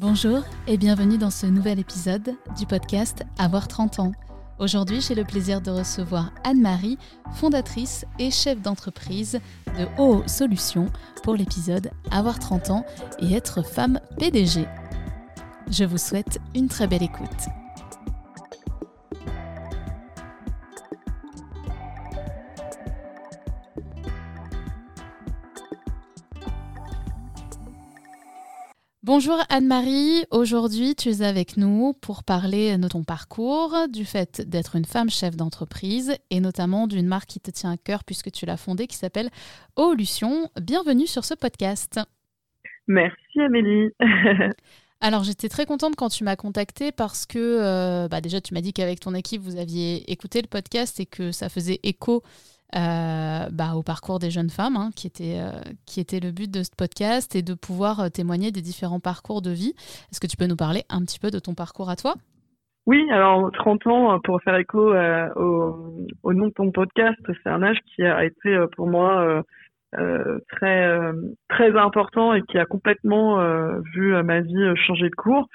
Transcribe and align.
Bonjour 0.00 0.44
et 0.68 0.76
bienvenue 0.76 1.18
dans 1.18 1.28
ce 1.28 1.44
nouvel 1.44 1.80
épisode 1.80 2.36
du 2.56 2.66
podcast 2.66 3.24
Avoir 3.36 3.66
30 3.66 3.98
ans. 3.98 4.12
Aujourd'hui, 4.60 5.00
j'ai 5.00 5.16
le 5.16 5.24
plaisir 5.24 5.60
de 5.60 5.72
recevoir 5.72 6.30
Anne-Marie, 6.44 6.98
fondatrice 7.34 8.04
et 8.20 8.30
chef 8.30 8.62
d'entreprise 8.62 9.40
de 9.76 10.00
OO 10.00 10.22
Solutions 10.28 10.86
pour 11.24 11.34
l'épisode 11.34 11.90
Avoir 12.12 12.38
30 12.38 12.70
ans 12.70 12.86
et 13.18 13.34
être 13.34 13.64
femme 13.64 13.98
PDG. 14.20 14.68
Je 15.68 15.82
vous 15.82 15.98
souhaite 15.98 16.38
une 16.54 16.68
très 16.68 16.86
belle 16.86 17.02
écoute. 17.02 17.48
Bonjour 29.08 29.38
Anne-Marie, 29.48 30.26
aujourd'hui 30.30 30.94
tu 30.94 31.08
es 31.08 31.22
avec 31.22 31.56
nous 31.56 31.94
pour 31.94 32.24
parler 32.24 32.76
de 32.76 32.88
ton 32.88 33.04
parcours, 33.04 33.74
du 33.90 34.04
fait 34.04 34.42
d'être 34.46 34.76
une 34.76 34.84
femme 34.84 35.08
chef 35.08 35.34
d'entreprise 35.34 36.14
et 36.28 36.40
notamment 36.40 36.86
d'une 36.86 37.06
marque 37.06 37.30
qui 37.30 37.40
te 37.40 37.50
tient 37.50 37.72
à 37.72 37.78
cœur 37.78 38.04
puisque 38.04 38.30
tu 38.30 38.44
l'as 38.44 38.58
fondée 38.58 38.86
qui 38.86 38.96
s'appelle 38.96 39.30
Olution. 39.76 40.50
Bienvenue 40.60 41.06
sur 41.06 41.24
ce 41.24 41.32
podcast. 41.32 41.98
Merci 42.86 43.40
Amélie. 43.40 43.88
Alors 45.00 45.24
j'étais 45.24 45.48
très 45.48 45.64
contente 45.64 45.96
quand 45.96 46.10
tu 46.10 46.22
m'as 46.22 46.36
contactée 46.36 46.92
parce 46.92 47.24
que 47.24 47.38
euh, 47.38 48.08
bah, 48.08 48.20
déjà 48.20 48.42
tu 48.42 48.52
m'as 48.52 48.60
dit 48.60 48.74
qu'avec 48.74 49.00
ton 49.00 49.14
équipe 49.14 49.40
vous 49.40 49.56
aviez 49.56 50.12
écouté 50.12 50.42
le 50.42 50.48
podcast 50.48 51.00
et 51.00 51.06
que 51.06 51.32
ça 51.32 51.48
faisait 51.48 51.80
écho 51.82 52.22
euh, 52.76 53.48
bah, 53.50 53.74
au 53.76 53.82
parcours 53.82 54.18
des 54.18 54.30
jeunes 54.30 54.50
femmes, 54.50 54.76
hein, 54.76 54.90
qui, 54.94 55.06
était, 55.06 55.38
euh, 55.38 55.60
qui 55.86 56.00
était 56.00 56.20
le 56.20 56.32
but 56.32 56.50
de 56.50 56.62
ce 56.62 56.70
podcast, 56.76 57.34
et 57.34 57.42
de 57.42 57.54
pouvoir 57.54 58.00
euh, 58.00 58.08
témoigner 58.08 58.52
des 58.52 58.60
différents 58.60 59.00
parcours 59.00 59.40
de 59.40 59.50
vie. 59.50 59.72
Est-ce 60.10 60.20
que 60.20 60.26
tu 60.26 60.36
peux 60.36 60.46
nous 60.46 60.56
parler 60.56 60.82
un 60.90 61.00
petit 61.00 61.18
peu 61.18 61.30
de 61.30 61.38
ton 61.38 61.54
parcours 61.54 61.88
à 61.88 61.96
toi? 61.96 62.14
Oui, 62.86 63.06
alors 63.10 63.50
30 63.52 63.86
ans, 63.86 64.20
pour 64.20 64.42
faire 64.42 64.56
écho 64.56 64.94
au, 65.36 66.06
au, 66.22 66.32
nom 66.32 66.46
de 66.46 66.52
ton 66.52 66.70
podcast, 66.70 67.18
c'est 67.26 67.50
un 67.50 67.62
âge 67.62 67.78
qui 67.94 68.02
a 68.02 68.24
été 68.24 68.58
pour 68.76 68.86
moi 68.86 69.42
très 70.48 71.12
très 71.48 71.76
important 71.76 72.34
et 72.34 72.42
qui 72.42 72.58
a 72.58 72.66
complètement 72.66 73.38
vu 73.94 74.12
ma 74.22 74.40
vie 74.40 74.76
changer 74.76 75.08
de 75.08 75.14
cours 75.14 75.48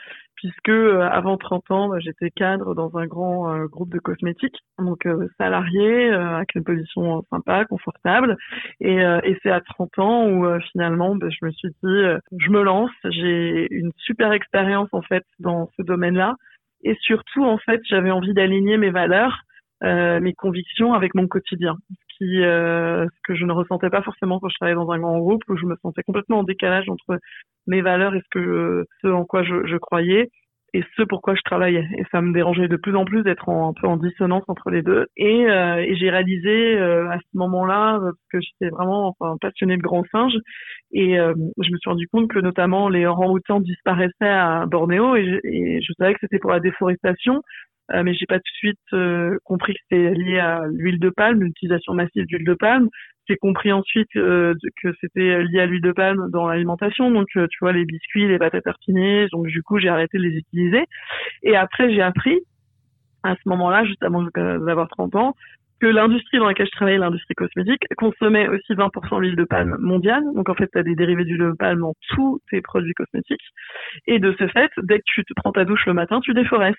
puisque 0.44 0.70
euh, 0.70 1.08
avant 1.10 1.38
30 1.38 1.72
ans, 1.72 1.90
bah, 1.90 2.00
j'étais 2.00 2.30
cadre 2.30 2.76
dans 2.76 2.98
un 2.98 3.06
grand 3.08 3.54
euh, 3.54 3.66
groupe 3.68 3.90
de 3.90 4.00
cosmétiques, 4.00 4.58
donc 4.78 5.06
euh, 5.06 5.30
salarié, 5.38 6.10
avec 6.10 6.54
une 6.56 6.66
position 6.66 7.24
sympa, 7.30 7.64
confortable. 7.66 8.36
Et, 8.82 8.98
et 8.98 9.38
c'est 9.42 9.52
à 9.52 9.62
30 9.62 10.00
ans 10.00 10.30
où 10.30 10.46
finalement, 10.72 11.16
bah, 11.16 11.28
je 11.30 11.46
me 11.46 11.52
suis 11.52 11.70
dit, 11.70 12.04
je 12.38 12.50
me 12.50 12.62
lance. 12.62 12.92
J'ai 13.06 13.68
une 13.72 13.92
super 13.98 14.34
expérience 14.34 14.90
en 14.92 15.02
fait 15.02 15.24
dans 15.40 15.70
ce 15.78 15.84
domaine-là, 15.84 16.36
et 16.84 16.96
surtout 17.02 17.46
en 17.46 17.58
fait, 17.58 17.80
j'avais 17.86 18.12
envie 18.12 18.34
d'aligner 18.34 18.78
mes 18.78 18.92
valeurs. 18.92 19.44
mes 19.82 20.34
convictions 20.34 20.94
avec 20.94 21.16
mon 21.16 21.28
quotidien, 21.28 21.76
qui 22.24 22.42
ce 22.42 23.22
que 23.28 23.36
je 23.36 23.46
ne 23.46 23.52
ressentais 23.52 23.90
pas 23.90 24.02
forcément 24.02 24.40
quand 24.40 24.50
je 24.50 24.56
travaillais 24.56 24.76
dans 24.76 24.92
un 24.92 25.00
grand 25.00 25.20
groupe 25.20 25.44
où 25.50 25.58
je 25.58 25.66
me 25.66 25.76
sentais 25.82 26.04
complètement 26.04 26.40
en 26.40 26.44
décalage 26.44 26.90
entre 26.90 27.20
mes 27.68 27.82
valeurs 27.82 28.16
et 28.16 28.22
ce 28.32 29.08
en 29.08 29.26
quoi 29.26 29.44
je, 29.44 29.78
croyais 29.78 30.30
et 30.76 30.84
ce 30.98 31.04
pourquoi 31.04 31.36
je 31.36 31.42
travaillais. 31.44 31.88
Et 31.98 32.04
ça 32.12 32.22
me 32.22 32.34
dérangeait 32.34 32.68
de 32.68 32.78
plus 32.78 32.96
en 32.96 33.06
plus 33.06 33.22
d'être 33.22 33.50
un 33.50 33.74
peu 33.80 33.88
en 33.88 33.98
dissonance 33.98 34.44
entre 34.48 34.72
les 34.72 34.82
deux. 34.82 35.06
Et, 35.18 35.46
euh, 35.48 35.86
j'ai 35.94 36.10
réalisé 36.10 36.76
euh, 36.76 37.10
à 37.12 37.20
ce 37.20 37.38
moment-là, 37.38 38.00
euh, 38.02 38.12
que 38.32 38.40
j'étais 38.42 38.72
vraiment 38.72 39.16
enfin, 39.20 39.36
passionnée 39.40 39.78
de 39.78 39.84
grands 39.84 40.06
singes, 40.12 40.38
et 40.92 41.16
je 41.16 41.72
me 41.72 41.78
suis 41.78 41.90
rendu 41.90 42.08
compte 42.08 42.30
que 42.30 42.40
notamment 42.40 42.90
les 42.90 43.06
orang-outans 43.06 43.60
disparaissaient 43.60 44.14
à 44.22 44.66
Bornéo, 44.68 45.16
et 45.16 45.80
je 45.82 45.94
savais 45.98 46.14
que 46.14 46.20
c'était 46.22 46.40
pour 46.40 46.52
la 46.52 46.60
déforestation, 46.60 47.42
euh, 47.92 48.04
mais 48.04 48.14
j'ai 48.14 48.26
pas 48.26 48.40
tout 48.40 48.42
de 48.42 48.74
suite 48.74 49.40
compris 49.44 49.74
que 49.74 49.80
c'était 49.90 50.14
lié 50.14 50.40
à 50.40 50.64
l'huile 50.72 51.00
de 51.00 51.10
palme, 51.10 51.42
l'utilisation 51.42 51.94
massive 51.94 52.26
d'huile 52.26 52.46
de 52.46 52.54
palme. 52.54 52.90
J'ai 53.28 53.38
compris 53.38 53.72
ensuite 53.72 54.14
euh, 54.18 54.54
que 54.82 54.90
c'était 55.00 55.44
lié 55.44 55.62
à 55.62 55.66
l'huile 55.66 55.82
de 55.82 55.94
palme 55.94 56.30
dans 56.30 56.48
l'alimentation, 56.48 57.10
donc 57.10 57.28
euh, 57.38 57.48
tu 57.50 57.58
vois 57.62 57.72
les 57.72 57.86
biscuits, 57.86 58.28
les 58.28 58.38
pâtes 58.38 58.56
à. 58.56 59.30
Donc 59.32 59.48
du 59.48 59.64
coup 59.64 59.80
j'ai 59.80 59.88
arrêté 59.88 60.18
de 60.18 60.24
les 60.24 60.38
utiliser. 60.38 60.86
Et 61.42 61.56
après 61.56 61.94
j'ai 61.94 62.02
appris 62.02 62.42
à 63.24 63.36
ce 63.36 63.48
moment-là, 63.48 63.86
juste 63.86 64.04
avant 64.04 64.24
d'avoir 64.36 64.90
30 64.90 65.16
ans, 65.16 65.34
que 65.80 65.88
l'industrie 65.88 66.40
dans 66.40 66.48
laquelle 66.48 66.66
je 66.66 66.72
travaillais, 66.72 66.98
l'industrie 66.98 67.36
cosmétique, 67.36 67.84
consommait 67.98 68.50
aussi 68.50 68.74
20% 68.74 69.22
d'huile 69.22 69.38
de 69.38 69.46
palme 69.46 69.78
mondiale. 69.80 70.24
Donc 70.36 70.50
en 70.50 70.56
fait, 70.56 70.70
tu 70.72 70.78
as 70.78 70.84
des 70.84 70.96
dérivés 70.96 71.24
d'huile 71.24 71.40
de 71.40 71.52
palme 71.58 71.80
dans 71.80 71.94
tous 72.10 72.42
tes 72.50 72.62
produits 72.62 72.94
cosmétiques. 72.94 73.42
Et 74.08 74.20
de 74.20 74.36
ce 74.38 74.48
fait, 74.48 74.72
dès 74.84 75.00
que 75.00 75.04
tu 75.06 75.24
te 75.24 75.34
prends 75.36 75.54
ta 75.54 75.64
douche 75.64 75.86
le 75.86 75.94
matin, 75.94 76.20
tu 76.20 76.34
déforestes. 76.34 76.78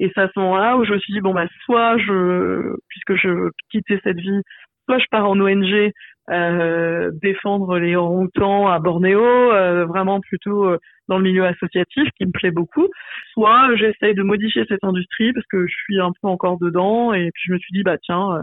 Et 0.00 0.10
c'est 0.14 0.22
à 0.22 0.28
ce 0.34 0.38
moment-là 0.40 0.76
où 0.76 0.84
je 0.84 0.92
me 0.92 0.98
suis 0.98 1.12
dit, 1.12 1.20
bon, 1.20 1.34
bah, 1.34 1.46
soit 1.64 1.96
je, 1.98 2.74
puisque 2.88 3.14
je 3.14 3.50
quittais 3.70 4.00
cette 4.02 4.18
vie, 4.18 4.40
soit 4.86 4.98
je 4.98 5.06
pars 5.10 5.28
en 5.28 5.38
ONG 5.40 5.92
euh, 6.30 7.10
défendre 7.22 7.78
les 7.78 7.96
orang 7.96 8.28
à 8.70 8.78
Bornéo, 8.78 9.22
euh, 9.22 9.84
vraiment 9.84 10.20
plutôt 10.20 10.64
euh, 10.64 10.78
dans 11.08 11.18
le 11.18 11.24
milieu 11.24 11.44
associatif 11.44 12.08
qui 12.16 12.26
me 12.26 12.32
plaît 12.32 12.50
beaucoup, 12.50 12.88
soit 13.32 13.76
j'essaye 13.76 14.14
de 14.14 14.22
modifier 14.22 14.64
cette 14.68 14.84
industrie 14.84 15.32
parce 15.34 15.46
que 15.46 15.66
je 15.66 15.74
suis 15.84 16.00
un 16.00 16.12
peu 16.22 16.28
encore 16.28 16.58
dedans 16.58 17.12
et 17.12 17.30
puis 17.34 17.42
je 17.48 17.52
me 17.52 17.58
suis 17.58 17.72
dit 17.72 17.82
bah 17.82 17.98
tiens, 17.98 18.42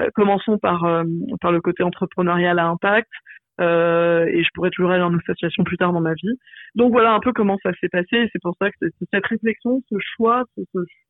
euh, 0.00 0.08
commençons 0.14 0.58
par 0.58 1.04
par 1.40 1.52
le 1.52 1.60
côté 1.60 1.82
entrepreneurial 1.82 2.58
à 2.58 2.66
impact. 2.66 3.10
Et 3.60 4.42
je 4.42 4.48
pourrais 4.54 4.70
toujours 4.70 4.90
aller 4.90 5.02
en 5.02 5.16
association 5.18 5.64
plus 5.64 5.76
tard 5.76 5.92
dans 5.92 6.00
ma 6.00 6.14
vie. 6.14 6.38
Donc 6.74 6.92
voilà 6.92 7.12
un 7.12 7.20
peu 7.20 7.32
comment 7.32 7.58
ça 7.62 7.70
s'est 7.80 7.88
passé. 7.88 8.28
C'est 8.32 8.42
pour 8.42 8.54
ça 8.60 8.70
que 8.70 8.86
cette 9.12 9.26
réflexion, 9.26 9.82
ce 9.90 9.96
choix, 10.16 10.44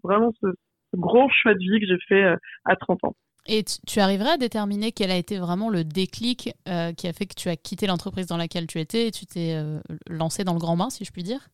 vraiment 0.03 0.33
ce, 0.41 0.49
ce, 0.93 0.99
gros 0.99 1.29
choix 1.31 1.55
de 1.55 1.59
vie 1.59 1.81
que 1.81 1.87
j'ai 1.87 1.99
fait 2.09 2.35
à 2.65 2.77
30 2.77 3.05
ans. 3.05 3.15
Et 3.47 3.65
tu, 3.65 4.01
arriverais 4.01 4.33
à 4.33 4.37
déterminer 4.37 4.93
quel 4.93 5.11
a 5.11 5.17
été 5.17 5.39
vraiment 5.39 5.71
le 5.71 5.83
déclic 5.83 6.51
euh, 6.69 6.93
qui 6.93 7.09
a 7.09 7.13
fait 7.13 7.27
que 7.27 7.35
tu 7.35 7.49
as 7.49 7.57
quitté 7.57 7.87
l'entreprise 7.87 8.27
dans 8.27 8.37
laquelle 8.37 8.67
tu 8.67 8.79
étais 8.79 9.09
et 9.09 9.11
tu 9.11 9.27
t'es 9.27 9.55
euh, 9.55 9.81
lancé 10.09 10.45
dans 10.45 10.53
le 10.53 10.59
grand 10.59 10.77
bain, 10.77 10.91
si 10.91 11.05
je 11.05 11.11
puis 11.11 11.23
dire? 11.23 11.49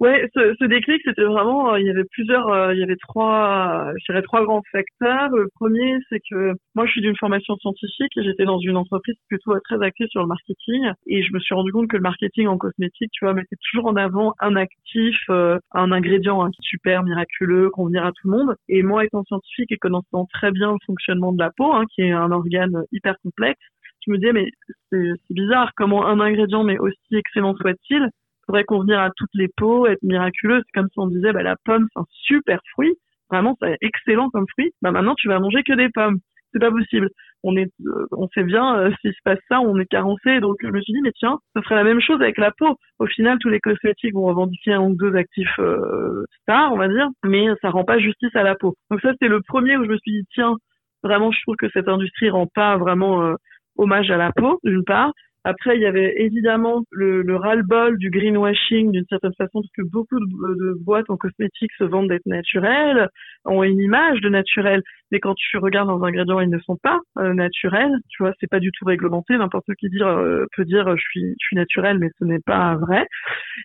Ouais, 0.00 0.28
ce, 0.32 0.54
ce 0.60 0.64
déclic, 0.66 1.02
c'était 1.04 1.24
vraiment, 1.24 1.72
euh, 1.72 1.80
il 1.80 1.86
y 1.86 1.90
avait 1.90 2.04
plusieurs, 2.12 2.46
euh, 2.48 2.72
il 2.72 2.78
y 2.78 2.84
avait 2.84 2.94
trois, 2.96 3.90
je 3.98 4.04
dirais 4.12 4.22
trois 4.22 4.44
grands 4.44 4.62
facteurs. 4.70 5.28
Le 5.30 5.48
premier, 5.56 5.96
c'est 6.08 6.20
que 6.30 6.52
moi, 6.76 6.86
je 6.86 6.92
suis 6.92 7.00
d'une 7.00 7.16
formation 7.16 7.56
scientifique 7.56 8.12
et 8.16 8.22
j'étais 8.22 8.44
dans 8.44 8.60
une 8.60 8.76
entreprise 8.76 9.16
plutôt 9.28 9.58
très 9.58 9.82
axée 9.84 10.06
sur 10.08 10.20
le 10.20 10.28
marketing. 10.28 10.92
Et 11.08 11.24
je 11.24 11.32
me 11.32 11.40
suis 11.40 11.52
rendu 11.52 11.72
compte 11.72 11.88
que 11.88 11.96
le 11.96 12.02
marketing 12.02 12.46
en 12.46 12.58
cosmétique, 12.58 13.10
tu 13.12 13.24
vois, 13.24 13.34
mettait 13.34 13.56
toujours 13.72 13.86
en 13.88 13.96
avant 13.96 14.34
un 14.38 14.54
actif, 14.54 15.16
euh, 15.30 15.58
un 15.72 15.90
ingrédient 15.90 16.44
hein, 16.44 16.50
super 16.60 17.02
miraculeux, 17.02 17.68
convenir 17.70 18.04
à 18.06 18.12
tout 18.12 18.30
le 18.30 18.36
monde. 18.38 18.54
Et 18.68 18.84
moi, 18.84 19.04
étant 19.04 19.24
scientifique 19.24 19.72
et 19.72 19.78
connaissant 19.78 20.26
très 20.32 20.52
bien 20.52 20.70
le 20.70 20.78
fonctionnement 20.86 21.32
de 21.32 21.38
la 21.40 21.50
peau, 21.50 21.72
hein, 21.72 21.86
qui 21.92 22.02
est 22.02 22.12
un 22.12 22.30
organe 22.30 22.84
hyper 22.92 23.16
complexe, 23.24 23.58
je 24.06 24.12
me 24.12 24.18
disais, 24.18 24.32
mais 24.32 24.46
c'est 24.90 25.34
bizarre 25.34 25.72
comment 25.76 26.06
un 26.06 26.20
ingrédient, 26.20 26.62
mais 26.64 26.78
aussi 26.78 26.96
excellent 27.12 27.54
soit-il, 27.56 28.08
faudrait 28.48 28.64
convenir 28.64 28.98
à 28.98 29.10
toutes 29.16 29.34
les 29.34 29.48
peaux, 29.56 29.86
être 29.86 30.02
miraculeux. 30.02 30.62
C'est 30.64 30.80
comme 30.80 30.88
si 30.90 30.98
on 30.98 31.06
disait, 31.06 31.32
bah, 31.32 31.42
la 31.42 31.56
pomme, 31.64 31.86
c'est 31.92 32.00
un 32.00 32.06
super 32.10 32.60
fruit. 32.72 32.94
Vraiment, 33.30 33.56
c'est 33.60 33.76
excellent 33.82 34.30
comme 34.30 34.46
fruit. 34.48 34.72
Bah, 34.80 34.90
maintenant, 34.90 35.14
tu 35.14 35.28
vas 35.28 35.38
manger 35.38 35.62
que 35.62 35.74
des 35.74 35.90
pommes. 35.90 36.18
C'est 36.52 36.58
pas 36.58 36.70
possible. 36.70 37.10
On 37.44 37.56
est, 37.56 37.70
euh, 37.86 38.06
on 38.12 38.26
sait 38.28 38.42
bien, 38.42 38.78
euh, 38.78 38.90
s'il 39.02 39.12
se 39.12 39.18
passe 39.22 39.38
ça, 39.48 39.60
on 39.60 39.78
est 39.78 39.86
carencé. 39.86 40.40
Donc, 40.40 40.56
je 40.62 40.68
me 40.68 40.80
suis 40.80 40.94
dit, 40.94 41.02
mais 41.02 41.12
tiens, 41.12 41.38
ce 41.54 41.62
serait 41.62 41.74
la 41.74 41.84
même 41.84 42.00
chose 42.00 42.22
avec 42.22 42.38
la 42.38 42.50
peau. 42.50 42.78
Au 42.98 43.06
final, 43.06 43.38
tous 43.38 43.50
les 43.50 43.60
cosmétiques 43.60 44.14
vont 44.14 44.24
revendiquer 44.24 44.72
un 44.72 44.80
ou 44.80 44.96
deux 44.96 45.14
actifs 45.14 45.58
euh, 45.58 46.24
stars, 46.42 46.72
on 46.72 46.78
va 46.78 46.88
dire, 46.88 47.08
mais 47.22 47.48
ça 47.60 47.68
rend 47.68 47.84
pas 47.84 47.98
justice 47.98 48.34
à 48.34 48.42
la 48.42 48.54
peau. 48.54 48.74
Donc 48.90 49.02
ça, 49.02 49.12
c'était 49.12 49.28
le 49.28 49.42
premier 49.42 49.76
où 49.76 49.84
je 49.84 49.90
me 49.90 49.98
suis 49.98 50.12
dit, 50.12 50.26
tiens, 50.32 50.56
vraiment, 51.02 51.30
je 51.30 51.40
trouve 51.42 51.56
que 51.56 51.68
cette 51.74 51.88
industrie 51.88 52.30
rend 52.30 52.46
pas 52.46 52.78
vraiment 52.78 53.34
hommage 53.76 54.10
à 54.10 54.16
la 54.16 54.32
peau, 54.32 54.58
d'une 54.64 54.84
part. 54.84 55.12
Après, 55.48 55.76
il 55.76 55.80
y 55.80 55.86
avait 55.86 56.12
évidemment 56.18 56.82
le, 56.90 57.22
le 57.22 57.36
ras-le-bol 57.36 57.96
du 57.96 58.10
greenwashing 58.10 58.92
d'une 58.92 59.06
certaine 59.08 59.32
façon, 59.32 59.62
parce 59.62 59.72
que 59.74 59.80
beaucoup 59.80 60.20
de, 60.20 60.74
boîtes 60.84 61.08
en 61.08 61.16
cosmétiques 61.16 61.72
se 61.78 61.84
vendent 61.84 62.10
d'être 62.10 62.26
naturelles, 62.26 63.08
ont 63.46 63.62
une 63.62 63.80
image 63.80 64.20
de 64.20 64.28
naturel, 64.28 64.82
mais 65.10 65.20
quand 65.20 65.34
tu 65.34 65.56
regardes 65.56 65.88
leurs 65.88 66.04
ingrédients, 66.04 66.40
ils 66.40 66.50
ne 66.50 66.58
sont 66.58 66.76
pas 66.76 67.00
euh, 67.18 67.32
naturels. 67.32 67.96
Tu 68.10 68.22
vois, 68.22 68.34
c'est 68.38 68.50
pas 68.50 68.60
du 68.60 68.70
tout 68.72 68.84
réglementé. 68.84 69.38
N'importe 69.38 69.74
qui 69.80 69.88
dire, 69.88 70.06
euh, 70.06 70.44
peut 70.54 70.66
dire 70.66 70.94
je 70.94 71.00
suis, 71.00 71.22
je 71.40 71.46
suis 71.46 71.56
naturel, 71.56 71.98
mais 71.98 72.10
ce 72.18 72.26
n'est 72.26 72.40
pas 72.40 72.74
vrai. 72.74 73.06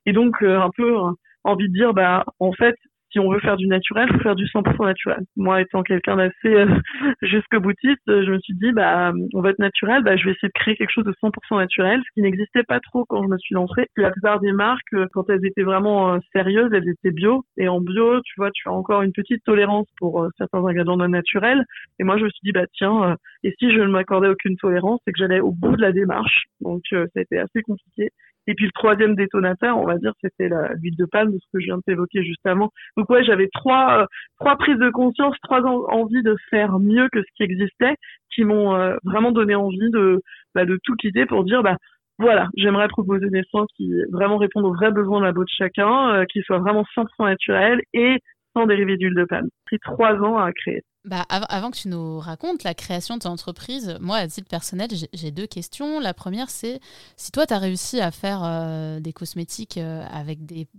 Et 0.05 0.13
donc, 0.13 0.41
euh, 0.41 0.61
un 0.61 0.69
peu 0.69 0.95
envie 1.43 1.67
de 1.67 1.73
dire, 1.73 1.93
bah, 1.93 2.23
en 2.39 2.53
fait, 2.53 2.75
si 3.13 3.19
on 3.19 3.31
veut 3.31 3.39
faire 3.39 3.57
du 3.57 3.67
naturel, 3.67 4.09
faut 4.11 4.19
faire 4.19 4.35
du 4.35 4.45
100% 4.45 4.85
naturel. 4.85 5.23
Moi, 5.37 5.61
étant 5.61 5.83
quelqu'un 5.83 6.17
d'assez 6.17 6.33
euh, 6.47 6.65
jusque 7.21 7.55
boutiste, 7.57 8.01
je 8.07 8.31
me 8.31 8.39
suis 8.39 8.55
dit, 8.55 8.71
bah, 8.71 9.13
on 9.33 9.41
va 9.41 9.51
être 9.51 9.59
naturel, 9.59 10.03
bah, 10.03 10.17
je 10.17 10.25
vais 10.25 10.31
essayer 10.31 10.49
de 10.49 10.59
créer 10.59 10.75
quelque 10.75 10.91
chose 10.91 11.05
de 11.05 11.13
100% 11.23 11.57
naturel, 11.57 12.01
ce 12.03 12.13
qui 12.15 12.21
n'existait 12.21 12.63
pas 12.63 12.79
trop 12.79 13.05
quand 13.05 13.23
je 13.23 13.27
me 13.27 13.37
suis 13.37 13.53
lancée. 13.53 13.87
La 13.95 14.11
plupart 14.11 14.39
des 14.39 14.51
marques, 14.51 14.93
euh, 14.93 15.05
quand 15.13 15.29
elles 15.29 15.45
étaient 15.45 15.63
vraiment 15.63 16.15
euh, 16.15 16.19
sérieuses, 16.33 16.71
elles 16.73 16.89
étaient 16.89 17.11
bio. 17.11 17.45
Et 17.57 17.67
en 17.67 17.79
bio, 17.79 18.19
tu 18.21 18.33
vois, 18.37 18.49
tu 18.51 18.67
as 18.67 18.71
encore 18.71 19.03
une 19.03 19.13
petite 19.13 19.43
tolérance 19.43 19.87
pour 19.97 20.23
euh, 20.23 20.29
certains 20.37 20.65
ingrédients 20.65 20.97
non 20.97 21.07
naturels. 21.07 21.63
Et 21.99 22.03
moi, 22.03 22.17
je 22.17 22.23
me 22.23 22.29
suis 22.29 22.41
dit, 22.43 22.51
bah, 22.51 22.65
tiens, 22.73 23.15
et 23.43 23.53
si 23.59 23.71
je 23.71 23.79
ne 23.79 23.87
m'accordais 23.87 24.29
aucune 24.29 24.57
tolérance, 24.57 24.99
c'est 25.05 25.11
que 25.11 25.19
j'allais 25.19 25.39
au 25.39 25.51
bout 25.51 25.75
de 25.75 25.81
la 25.81 25.91
démarche. 25.91 26.45
Donc, 26.61 26.81
ça 26.89 27.05
a 27.15 27.21
été 27.21 27.37
assez 27.37 27.61
compliqué. 27.61 28.09
Et 28.47 28.55
puis 28.55 28.65
le 28.65 28.71
troisième 28.71 29.15
détonateur, 29.15 29.77
on 29.77 29.85
va 29.85 29.97
dire, 29.97 30.13
c'était 30.21 30.49
l'huile 30.49 30.97
de 30.97 31.05
palme, 31.05 31.31
ce 31.33 31.47
que 31.53 31.59
je 31.59 31.65
viens 31.65 31.77
de 31.77 31.83
t'évoquer 31.85 32.23
juste 32.23 32.45
avant. 32.45 32.69
Donc 32.97 33.09
ouais, 33.09 33.23
j'avais 33.23 33.49
trois 33.53 34.01
euh, 34.01 34.05
trois 34.39 34.57
prises 34.57 34.77
de 34.77 34.89
conscience, 34.89 35.35
trois 35.43 35.61
envies 35.61 36.23
de 36.23 36.35
faire 36.49 36.79
mieux 36.79 37.07
que 37.11 37.21
ce 37.21 37.27
qui 37.35 37.43
existait, 37.43 37.95
qui 38.33 38.43
m'ont 38.43 38.75
euh, 38.75 38.95
vraiment 39.03 39.31
donné 39.31 39.55
envie 39.55 39.89
de 39.91 40.21
bah, 40.55 40.65
de 40.65 40.77
tout 40.83 40.95
quitter 40.95 41.25
pour 41.25 41.43
dire 41.43 41.63
bah 41.63 41.77
voilà, 42.19 42.47
j'aimerais 42.55 42.87
proposer 42.87 43.29
des 43.29 43.43
soins 43.49 43.65
qui 43.75 43.91
vraiment 44.11 44.37
répondent 44.37 44.65
aux 44.65 44.73
vrais 44.73 44.91
besoins 44.91 45.19
de 45.19 45.25
la 45.25 45.33
peau 45.33 45.43
de 45.43 45.49
chacun, 45.49 46.13
euh, 46.13 46.25
qui 46.25 46.41
soient 46.41 46.59
vraiment 46.59 46.83
100% 46.95 47.25
naturels 47.25 47.81
et 47.93 48.19
sans 48.55 48.67
dérivés 48.67 48.97
d'huile 48.97 49.15
de 49.15 49.25
palme. 49.25 49.49
Pris 49.65 49.79
trois 49.79 50.13
ans 50.21 50.37
à 50.37 50.51
créer. 50.51 50.83
Bah, 51.05 51.25
avant 51.27 51.69
que 51.69 51.75
tu 51.75 51.89
nous 51.89 52.17
racontes 52.19 52.63
la 52.63 52.73
création 52.73 53.15
de 53.17 53.23
ton 53.23 53.29
entreprise, 53.31 53.97
moi, 53.99 54.15
à 54.17 54.27
titre 54.29 54.47
personnel, 54.47 54.87
j'ai 55.11 55.31
deux 55.31 55.47
questions. 55.47 55.99
La 55.99 56.13
première, 56.13 56.49
c'est 56.49 56.79
si 57.17 57.29
toi, 57.29 57.45
tu 57.45 57.53
as 57.53 57.57
réussi 57.57 57.99
à 57.99 58.09
faire 58.09 58.41
euh, 58.45 59.01
des 59.01 59.11
cosmétiques 59.11 59.77
euh, 59.77 60.05
avec 60.09 60.45
des, 60.45 60.69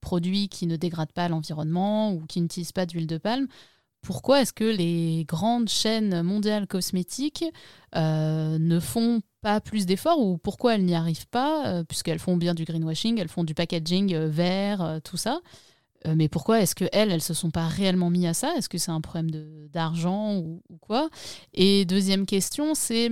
produits 0.00 0.48
qui 0.48 0.66
ne 0.66 0.74
dégradent 0.74 1.12
pas 1.12 1.28
l'environnement 1.28 2.12
ou 2.12 2.26
qui 2.26 2.40
n'utilisent 2.40 2.72
pas 2.72 2.86
d'huile 2.86 3.06
de 3.06 3.18
palme, 3.18 3.46
pourquoi 4.00 4.40
est-ce 4.40 4.52
que 4.52 4.64
les 4.64 5.24
grandes 5.28 5.68
chaînes 5.68 6.22
mondiales 6.22 6.66
cosmétiques 6.66 7.44
euh, 7.94 8.58
ne 8.58 8.80
font 8.80 9.20
pas 9.42 9.60
plus 9.60 9.86
d'efforts 9.86 10.18
ou 10.18 10.38
pourquoi 10.38 10.74
elles 10.74 10.84
n'y 10.84 10.96
arrivent 10.96 11.28
pas, 11.28 11.84
puisqu'elles 11.84 12.18
font 12.18 12.36
bien 12.36 12.54
du 12.54 12.64
greenwashing, 12.64 13.20
elles 13.20 13.28
font 13.28 13.44
du 13.44 13.54
packaging 13.54 14.16
vert, 14.16 15.00
tout 15.04 15.16
ça? 15.16 15.40
Euh, 16.06 16.14
mais 16.16 16.28
pourquoi 16.28 16.60
est-ce 16.60 16.74
qu'elles, 16.74 16.90
elles, 16.92 17.10
elles 17.10 17.22
se 17.22 17.34
sont 17.34 17.50
pas 17.50 17.66
réellement 17.66 18.10
mis 18.10 18.26
à 18.26 18.34
ça? 18.34 18.54
Est-ce 18.56 18.68
que 18.68 18.78
c'est 18.78 18.90
un 18.90 19.00
problème 19.00 19.30
d'argent 19.72 20.36
ou, 20.36 20.62
quoi? 20.80 21.08
Et 21.54 21.84
deuxième 21.84 22.26
question, 22.26 22.74
c'est 22.74 23.10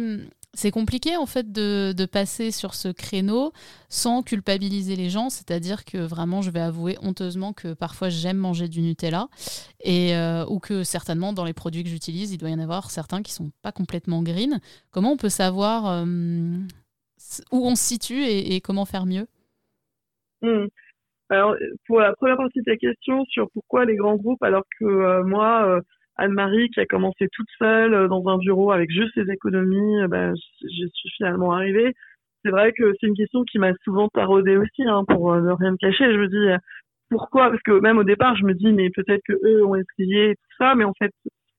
c'est 0.55 0.71
compliqué 0.71 1.19
en 1.19 1.27
fait 1.27 1.53
de, 1.53 1.93
de, 1.95 2.07
passer 2.07 2.51
sur 2.51 2.73
ce 2.75 2.89
créneau 2.89 3.53
sans 3.91 4.23
culpabiliser 4.23 4.97
les 4.97 5.11
gens, 5.11 5.29
c'est-à-dire 5.29 5.85
que 5.85 5.99
vraiment 5.99 6.41
je 6.41 6.51
vais 6.51 6.61
avouer 6.61 6.97
honteusement 7.03 7.53
que 7.53 7.75
parfois 7.75 8.09
j'aime 8.09 8.39
manger 8.39 8.67
du 8.67 8.81
Nutella 8.81 9.29
et 9.81 10.17
euh, 10.17 10.47
ou 10.47 10.59
que 10.59 10.83
certainement 10.83 11.35
dans 11.35 11.45
les 11.45 11.53
produits 11.53 11.85
que 11.85 11.91
j'utilise 11.91 12.33
il 12.33 12.39
doit 12.39 12.49
y 12.49 12.55
en 12.55 12.59
avoir 12.59 12.91
certains 12.91 13.23
qui 13.23 13.33
sont 13.33 13.51
pas 13.61 13.71
complètement 13.71 14.23
green. 14.23 14.61
Comment 14.93 15.13
on 15.13 15.17
peut 15.19 15.29
savoir 15.29 15.89
euh, 15.89 16.07
où 17.53 17.67
on 17.67 17.77
se 17.77 17.85
situe 17.85 18.25
et, 18.25 18.61
comment 18.63 18.87
faire 18.87 19.05
mieux? 19.05 19.27
Mmh. 20.41 20.69
Alors, 21.29 21.57
pour 21.87 22.01
la 22.01 22.13
première 22.15 22.37
partie 22.37 22.61
de 22.61 22.65
ta 22.65 22.77
question 22.77 23.25
sur 23.25 23.51
pourquoi 23.53 23.85
les 23.85 23.97
grands 23.97 24.17
groupes, 24.17 24.43
alors 24.43 24.65
que 24.79 24.85
euh, 24.85 25.25
moi, 25.25 25.67
euh, 25.67 25.81
Anne-Marie, 26.17 26.71
qui 26.71 26.81
a 26.81 26.87
commencé 26.87 27.29
toute 27.33 27.49
seule 27.59 27.95
euh, 27.95 28.09
dans 28.09 28.27
un 28.29 28.39
bureau 28.39 28.71
avec 28.71 28.91
juste 28.91 29.15
ses 29.15 29.29
économies, 29.31 30.07
ben, 30.09 30.35
je 30.63 30.87
suis 30.87 31.11
finalement 31.17 31.53
arrivée. 31.53 31.95
C'est 32.45 32.51
vrai 32.51 32.73
que 32.73 32.93
c'est 33.01 33.09
une 33.09 33.17
question 33.17 33.43
qui 33.45 33.59
m'a 33.59 33.73
souvent 33.85 34.09
taraudée 34.09 34.57
aussi, 34.57 34.85
hein, 34.85 35.05
pour 35.09 35.35
ne 35.35 35.53
rien 35.53 35.73
me 35.73 35.77
cacher. 35.79 36.13
Je 36.13 36.19
me 36.19 36.29
dis, 36.29 36.63
pourquoi? 37.11 37.51
Parce 37.51 37.63
que 37.63 37.81
même 37.81 37.99
au 37.99 38.05
départ, 38.05 38.37
je 38.37 38.45
me 38.45 38.55
dis, 38.55 38.73
mais 38.73 38.91
peut-être 38.91 39.23
que 39.27 39.33
eux 39.45 39.67
ont 39.67 39.75
essayé 39.75 40.31
et 40.31 40.35
tout 40.37 40.57
ça, 40.59 40.77
mais 40.77 40.85
en 40.85 40.93
fait, 40.95 41.11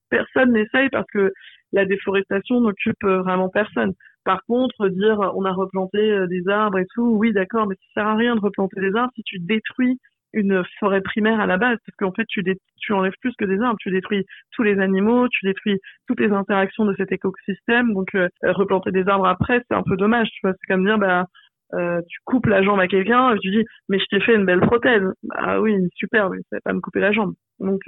personne 0.10 0.54
n'essaye 0.54 0.90
parce 0.90 1.08
que 1.12 1.34
la 1.74 1.86
déforestation 1.86 2.62
n'occupe 2.62 3.04
vraiment 3.04 3.50
personne. 3.50 3.94
Par 4.28 4.44
contre, 4.44 4.90
dire 4.90 5.20
on 5.36 5.46
a 5.46 5.54
replanté 5.54 6.00
euh, 6.00 6.28
des 6.28 6.50
arbres 6.50 6.80
et 6.80 6.86
tout, 6.94 7.16
oui 7.16 7.32
d'accord, 7.32 7.66
mais 7.66 7.76
ça 7.76 8.02
sert 8.02 8.08
à 8.08 8.16
rien 8.18 8.36
de 8.36 8.42
replanter 8.42 8.82
des 8.82 8.94
arbres 8.94 9.14
si 9.16 9.24
tu 9.24 9.40
détruis 9.40 10.00
une 10.34 10.66
forêt 10.82 11.00
primaire 11.00 11.40
à 11.40 11.46
la 11.46 11.56
base, 11.56 11.78
parce 11.86 11.96
qu'en 11.96 12.12
fait 12.12 12.26
tu, 12.28 12.44
enlèves 12.92 13.16
plus 13.22 13.34
que 13.38 13.46
des 13.46 13.62
arbres, 13.62 13.78
tu 13.80 13.90
détruis 13.90 14.26
tous 14.52 14.64
les 14.64 14.80
animaux, 14.80 15.30
tu 15.30 15.46
détruis 15.46 15.80
toutes 16.10 16.20
les 16.20 16.34
interactions 16.34 16.84
de 16.84 16.94
cet 16.98 17.14
écosystème. 17.14 17.94
Donc 17.94 18.14
euh, 18.16 18.28
replanter 18.44 18.92
des 18.92 19.08
arbres 19.08 19.28
après, 19.28 19.64
c'est 19.70 19.78
un 19.78 19.84
peu 19.84 19.96
dommage, 19.96 20.28
tu 20.32 20.42
vois. 20.44 20.52
C'est 20.60 20.74
comme 20.74 20.84
dire 20.84 20.98
bah 20.98 21.28
euh, 21.76 22.02
tu 22.10 22.20
coupes 22.26 22.48
la 22.48 22.62
jambe 22.64 22.82
à 22.82 22.90
quelqu'un 22.90 23.34
et 23.34 23.40
tu 23.40 23.50
dis 23.50 23.64
mais 23.88 23.98
je 23.98 24.06
t'ai 24.10 24.20
fait 24.20 24.36
une 24.36 24.46
belle 24.46 24.60
prothèse. 24.60 25.04
Ah 25.36 25.62
oui 25.62 25.74
super, 25.96 26.30
mais 26.30 26.40
ça 26.50 26.58
va 26.58 26.62
pas 26.66 26.74
me 26.74 26.82
couper 26.82 27.00
la 27.00 27.14
jambe. 27.14 27.34
Donc 27.60 27.80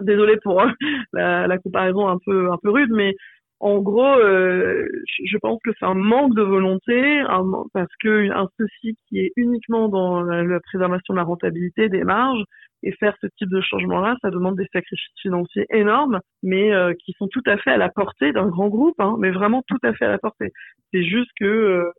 désolé 0.00 0.36
pour 0.42 0.64
la, 1.12 1.46
la, 1.46 1.58
comparaison 1.58 2.08
un 2.08 2.18
peu 2.24 2.50
un 2.50 2.58
peu 2.60 2.70
rude, 2.70 2.90
mais 2.90 3.14
en 3.64 3.80
gros, 3.80 4.18
euh, 4.18 4.86
je 5.24 5.38
pense 5.38 5.58
que 5.64 5.70
c'est 5.78 5.86
un 5.86 5.94
manque 5.94 6.34
de 6.34 6.42
volonté, 6.42 7.22
parce 7.72 7.88
que 7.98 8.30
un 8.30 8.46
souci 8.60 8.98
qui 9.08 9.20
est 9.20 9.32
uniquement 9.36 9.88
dans 9.88 10.20
la, 10.20 10.60
préservation 10.60 11.14
de 11.14 11.18
la 11.18 11.24
rentabilité 11.24 11.88
des 11.88 12.04
marges, 12.04 12.44
et 12.82 12.92
faire 12.92 13.16
ce 13.22 13.26
type 13.38 13.48
de 13.48 13.62
changement-là, 13.62 14.16
ça 14.20 14.28
demande 14.28 14.56
des 14.56 14.66
sacrifices 14.70 15.18
financiers 15.22 15.64
énormes, 15.70 16.20
mais 16.42 16.74
euh, 16.74 16.92
qui 16.92 17.12
sont 17.12 17.26
tout 17.26 17.42
à 17.46 17.56
fait 17.56 17.70
à 17.70 17.78
la 17.78 17.88
portée 17.88 18.32
d'un 18.32 18.48
grand 18.48 18.68
groupe, 18.68 19.00
hein, 19.00 19.16
mais 19.18 19.30
vraiment 19.30 19.62
tout 19.66 19.78
à 19.82 19.94
fait 19.94 20.04
à 20.04 20.10
la 20.10 20.18
portée. 20.18 20.52
C'est 20.92 21.02
juste 21.02 21.30
que 21.40 21.46
euh, 21.46 21.90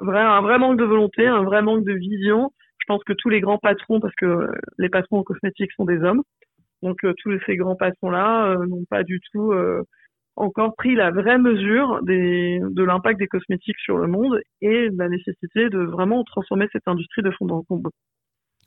un 0.00 0.40
vrai 0.40 0.60
manque 0.60 0.78
de 0.78 0.84
volonté, 0.84 1.26
un 1.26 1.42
vrai 1.42 1.62
manque 1.62 1.84
de 1.84 1.94
vision. 1.94 2.52
Je 2.78 2.84
pense 2.86 3.02
que 3.02 3.12
tous 3.12 3.28
les 3.28 3.40
grands 3.40 3.58
patrons, 3.58 3.98
parce 3.98 4.14
que 4.14 4.52
les 4.78 4.88
patrons 4.88 5.18
en 5.18 5.24
cosmétique 5.24 5.72
sont 5.72 5.84
des 5.84 5.98
hommes, 5.98 6.22
donc 6.80 6.98
tous 7.00 7.40
ces 7.44 7.56
grands 7.56 7.74
patrons-là 7.74 8.56
n'ont 8.68 8.84
pas 8.88 9.02
du 9.02 9.20
tout 9.32 9.52
encore 10.38 10.74
pris 10.76 10.94
la 10.94 11.10
vraie 11.10 11.38
mesure 11.38 12.00
des, 12.02 12.60
de 12.62 12.82
l'impact 12.84 13.18
des 13.18 13.26
cosmétiques 13.26 13.78
sur 13.78 13.98
le 13.98 14.06
monde 14.06 14.40
et 14.60 14.88
la 14.90 15.08
nécessité 15.08 15.68
de 15.68 15.78
vraiment 15.78 16.22
transformer 16.24 16.66
cette 16.72 16.86
industrie 16.86 17.22
de 17.22 17.30
fond 17.32 17.48
en 17.48 17.62
comble. 17.62 17.90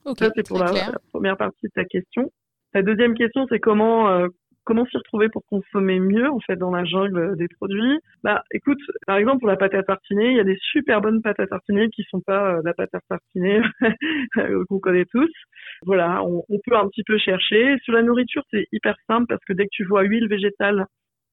Okay, 0.06 0.26
Ça, 0.26 0.32
c'est 0.36 0.48
pour 0.48 0.60
la, 0.60 0.72
première 1.12 1.38
partie 1.38 1.68
de 1.68 1.72
ta 1.74 1.86
question. 1.86 2.32
La 2.74 2.82
deuxième 2.82 3.14
question, 3.14 3.46
c'est 3.50 3.60
comment 3.60 4.10
euh, 4.10 4.28
comment 4.64 4.86
s'y 4.86 4.98
retrouver 4.98 5.30
pour 5.30 5.44
consommer 5.46 6.00
mieux 6.00 6.30
en 6.30 6.40
fait 6.40 6.56
dans 6.56 6.72
la 6.72 6.84
jungle 6.86 7.36
des 7.38 7.48
produits? 7.48 8.00
Bah, 8.24 8.44
écoute, 8.52 8.80
par 9.06 9.18
exemple 9.18 9.40
pour 9.40 9.48
la 9.48 9.58
pâte 9.58 9.74
à 9.74 9.84
tartiner, 9.84 10.32
il 10.32 10.38
y 10.38 10.40
a 10.40 10.46
des 10.46 10.58
super 10.72 11.02
bonnes 11.02 11.22
pâtes 11.22 11.40
à 11.40 11.48
tartiner 11.48 11.90
qui 11.90 12.04
sont 12.10 12.22
pas 12.22 12.56
euh, 12.56 12.62
la 12.64 12.74
pâte 12.74 12.94
à 12.94 13.00
tartiner 13.08 13.62
qu'on 14.70 14.80
connaît 14.80 15.06
tous. 15.06 15.32
Voilà, 15.86 16.24
on, 16.24 16.44
on, 16.50 16.60
peut 16.66 16.76
un 16.76 16.88
petit 16.88 17.04
peu 17.04 17.18
chercher. 17.18 17.78
Sur 17.84 17.94
la 17.94 18.04
nourriture, 18.04 18.44
c'est 18.52 18.68
hyper 18.72 18.96
simple 19.08 19.26
parce 19.28 19.44
que 19.46 19.54
dès 19.54 19.66
que 19.66 19.72
tu 19.72 19.86
vois 19.86 20.04
huile 20.04 20.28
végétale 20.28 20.86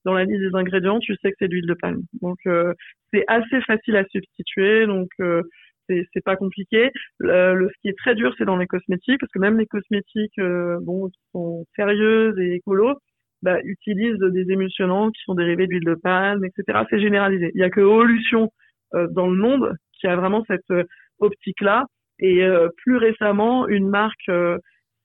dans 0.05 0.13
la 0.13 0.25
liste 0.25 0.41
des 0.41 0.55
ingrédients, 0.55 0.99
tu 0.99 1.15
sais 1.17 1.31
que 1.31 1.37
c'est 1.39 1.47
de 1.47 1.53
l'huile 1.53 1.67
de 1.67 1.73
palme. 1.73 2.01
Donc 2.21 2.37
euh, 2.47 2.73
c'est 3.13 3.23
assez 3.27 3.61
facile 3.61 3.95
à 3.95 4.05
substituer, 4.05 4.85
donc 4.85 5.09
euh, 5.19 5.43
c'est 5.87 6.23
pas 6.23 6.35
compliqué. 6.35 6.91
Le, 7.19 7.67
ce 7.67 7.81
qui 7.81 7.89
est 7.89 7.97
très 7.97 8.15
dur, 8.15 8.33
c'est 8.37 8.45
dans 8.45 8.57
les 8.57 8.67
cosmétiques, 8.67 9.19
parce 9.19 9.31
que 9.31 9.39
même 9.39 9.57
les 9.57 9.65
cosmétiques, 9.65 10.37
euh, 10.37 10.77
bon, 10.81 11.09
qui 11.09 11.19
sont 11.31 11.65
sérieuses 11.75 12.37
et 12.39 12.53
écolos, 12.53 12.95
bah, 13.41 13.57
utilisent 13.63 14.19
des 14.19 14.51
émulsionnants 14.51 15.09
qui 15.09 15.21
sont 15.23 15.33
dérivés 15.33 15.65
d'huile 15.65 15.85
de 15.85 15.95
palme, 15.95 16.45
etc. 16.45 16.83
C'est 16.89 16.99
généralisé. 16.99 17.51
Il 17.55 17.59
y 17.59 17.63
a 17.63 17.69
que 17.69 17.81
Olution 17.81 18.51
euh, 18.93 19.07
dans 19.09 19.27
le 19.27 19.37
monde 19.37 19.73
qui 19.93 20.07
a 20.07 20.15
vraiment 20.15 20.45
cette 20.47 20.71
optique-là. 21.19 21.85
Et 22.21 22.41
plus 22.83 22.97
récemment, 22.97 23.65
une 23.69 23.87
marque 23.87 24.29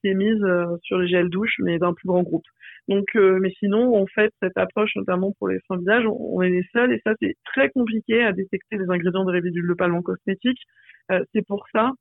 est 0.08 0.14
mise 0.14 0.44
sur 0.82 0.98
les 0.98 1.08
gels 1.08 1.30
douche, 1.30 1.56
mais 1.60 1.78
d'un 1.78 1.94
plus 1.94 2.06
grand 2.06 2.22
groupe. 2.22 2.44
Donc, 2.88 3.06
euh, 3.16 3.38
mais 3.40 3.50
sinon, 3.58 3.96
en 3.96 4.06
fait, 4.06 4.32
cette 4.42 4.56
approche, 4.58 4.94
notamment 4.96 5.32
pour 5.38 5.48
les 5.48 5.58
soins 5.60 5.78
visage, 5.78 6.04
on, 6.06 6.42
est 6.42 6.50
les 6.50 6.66
seuls 6.72 6.92
et 6.92 7.00
ça, 7.04 7.14
c'est 7.20 7.34
très 7.44 7.70
compliqué 7.70 8.22
à 8.22 8.32
détecter 8.32 8.76
les 8.76 8.90
ingrédients 8.90 9.24
de 9.24 9.40
d'huile 9.40 9.68
de 9.68 9.74
palme 9.74 9.94
en 9.94 10.02
cosmétique. 10.02 10.60
Euh, 11.10 11.20
c'est 11.32 11.46
pour 11.46 11.64
ça 11.72 11.92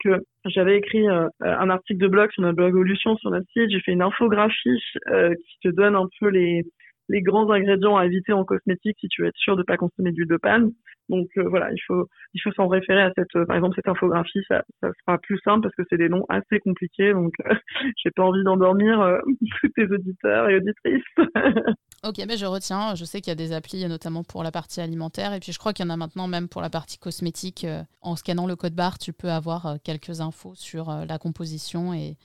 que 0.00 0.10
j'avais 0.46 0.78
écrit 0.78 1.08
euh, 1.08 1.28
un 1.40 1.70
article 1.70 2.00
de 2.00 2.08
blog 2.08 2.30
sur 2.32 2.42
notre 2.42 2.56
blog 2.56 2.70
Evolution 2.70 3.16
sur 3.16 3.30
notre 3.30 3.46
site. 3.52 3.70
J'ai 3.70 3.80
fait 3.80 3.92
une 3.92 4.02
infographie 4.02 4.80
qui 5.00 5.58
te 5.62 5.68
donne 5.68 5.94
un 5.96 6.08
peu 6.20 6.28
les, 6.28 6.64
les 7.12 7.20
grands 7.20 7.50
ingrédients 7.50 7.96
à 7.96 8.06
éviter 8.06 8.32
en 8.32 8.44
cosmétique 8.44 8.96
si 8.98 9.08
tu 9.08 9.22
veux 9.22 9.28
être 9.28 9.36
sûr 9.36 9.56
de 9.56 9.62
pas 9.62 9.76
consommer 9.76 10.12
d'huile 10.12 10.28
de 10.28 10.38
palme. 10.38 10.72
Donc 11.08 11.28
euh, 11.36 11.46
voilà, 11.48 11.70
il 11.72 11.80
faut 11.82 12.52
s'en 12.56 12.68
référer 12.68 13.02
à 13.02 13.12
cette 13.14 13.36
euh, 13.36 13.44
par 13.44 13.56
exemple 13.56 13.74
cette 13.76 13.88
infographie, 13.88 14.40
ça, 14.48 14.62
sera 14.80 15.18
plus 15.18 15.38
simple 15.44 15.62
parce 15.62 15.74
que 15.74 15.82
c'est 15.90 15.98
des 15.98 16.08
noms 16.08 16.24
assez 16.28 16.58
compliqués 16.60 17.12
donc 17.12 17.34
euh, 17.44 17.54
j'ai 18.02 18.10
pas 18.12 18.22
envie 18.22 18.42
d'endormir 18.44 19.18
tous 19.60 19.68
tes 19.70 19.84
auditeurs 19.84 20.48
et 20.48 20.56
auditrices. 20.56 21.04
ok, 22.06 22.24
mais 22.26 22.38
je 22.38 22.46
retiens, 22.46 22.94
je 22.94 23.04
sais 23.04 23.20
qu'il 23.20 23.30
y 23.30 23.32
a 23.32 23.36
des 23.36 23.52
applis 23.52 23.86
notamment 23.88 24.24
pour 24.24 24.42
la 24.42 24.52
partie 24.52 24.80
alimentaire 24.80 25.34
et 25.34 25.40
puis 25.40 25.52
je 25.52 25.58
crois 25.58 25.74
qu'il 25.74 25.84
y 25.84 25.88
en 25.88 25.92
a 25.92 25.96
maintenant 25.98 26.28
même 26.28 26.48
pour 26.48 26.62
la 26.62 26.70
partie 26.70 26.98
cosmétique 26.98 27.66
en 28.00 28.16
scannant 28.16 28.46
le 28.46 28.56
code 28.56 28.74
barre, 28.74 28.98
tu 28.98 29.12
peux 29.12 29.30
avoir 29.30 29.76
quelques 29.84 30.20
infos 30.22 30.54
sur 30.54 30.86
la 31.06 31.18
composition 31.18 31.92
et 31.92 32.16